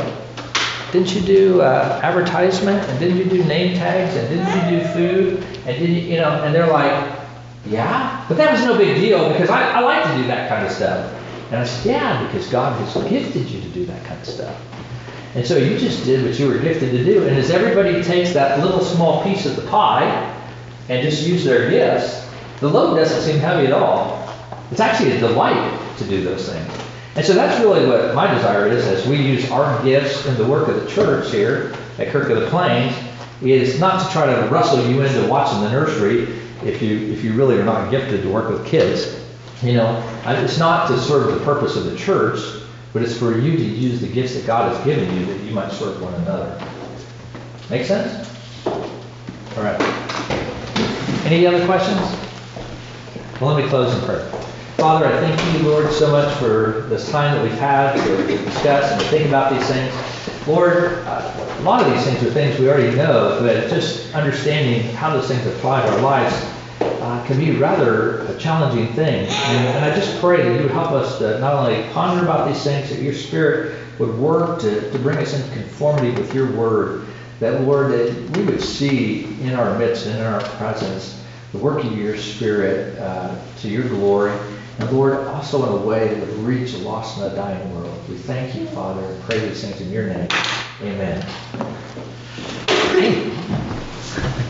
[0.92, 2.88] Didn't you do uh, advertisement?
[2.88, 4.16] And didn't you do name tags?
[4.16, 5.44] And didn't you do food?
[5.66, 6.44] And did you, you know?
[6.44, 7.15] And they're like,
[7.68, 10.66] yeah, but that was no big deal because I, I like to do that kind
[10.66, 11.12] of stuff.
[11.52, 14.60] And I said, yeah, because God has gifted you to do that kind of stuff.
[15.36, 17.28] And so you just did what you were gifted to do.
[17.28, 20.34] And as everybody takes that little small piece of the pie
[20.90, 22.28] and just use their gifts,
[22.62, 24.28] the load doesn't seem heavy at all.
[24.72, 26.72] It's actually a delight to do those things.
[27.16, 30.46] And so that's really what my desire is as we use our gifts in the
[30.46, 32.96] work of the church here at Kirk of the Plains,
[33.42, 37.34] is not to try to rustle you into watching the nursery if you if you
[37.34, 39.22] really are not gifted to work with kids.
[39.62, 42.40] You know, it's not to serve the purpose of the church,
[42.92, 45.54] but it's for you to use the gifts that God has given you that you
[45.54, 46.60] might serve one another.
[47.70, 48.30] Make sense?
[48.66, 49.80] All right.
[51.26, 52.00] Any other questions?
[53.40, 54.30] Well, let me close in prayer.
[54.78, 58.92] Father, I thank you, Lord, so much for this time that we've had to discuss
[58.92, 59.94] and to think about these things.
[60.48, 64.94] Lord, uh, a lot of these things are things we already know, but just understanding
[64.96, 66.36] how those things apply to our lives
[67.02, 69.28] uh, can be rather a challenging thing.
[69.28, 72.48] And, and, I just pray that you would help us to not only ponder about
[72.48, 76.52] these things, that your Spirit would work to, to bring us into conformity with your
[76.52, 77.06] word.
[77.40, 81.22] That, Lord, that we would see in our midst and in our presence
[81.52, 84.34] the work of your Spirit uh, to your glory.
[84.80, 87.98] And Lord, also in a way that would reach a lost and a dying world.
[88.10, 90.28] We thank you, Father, and pray these things in your name.
[90.82, 91.26] Amen.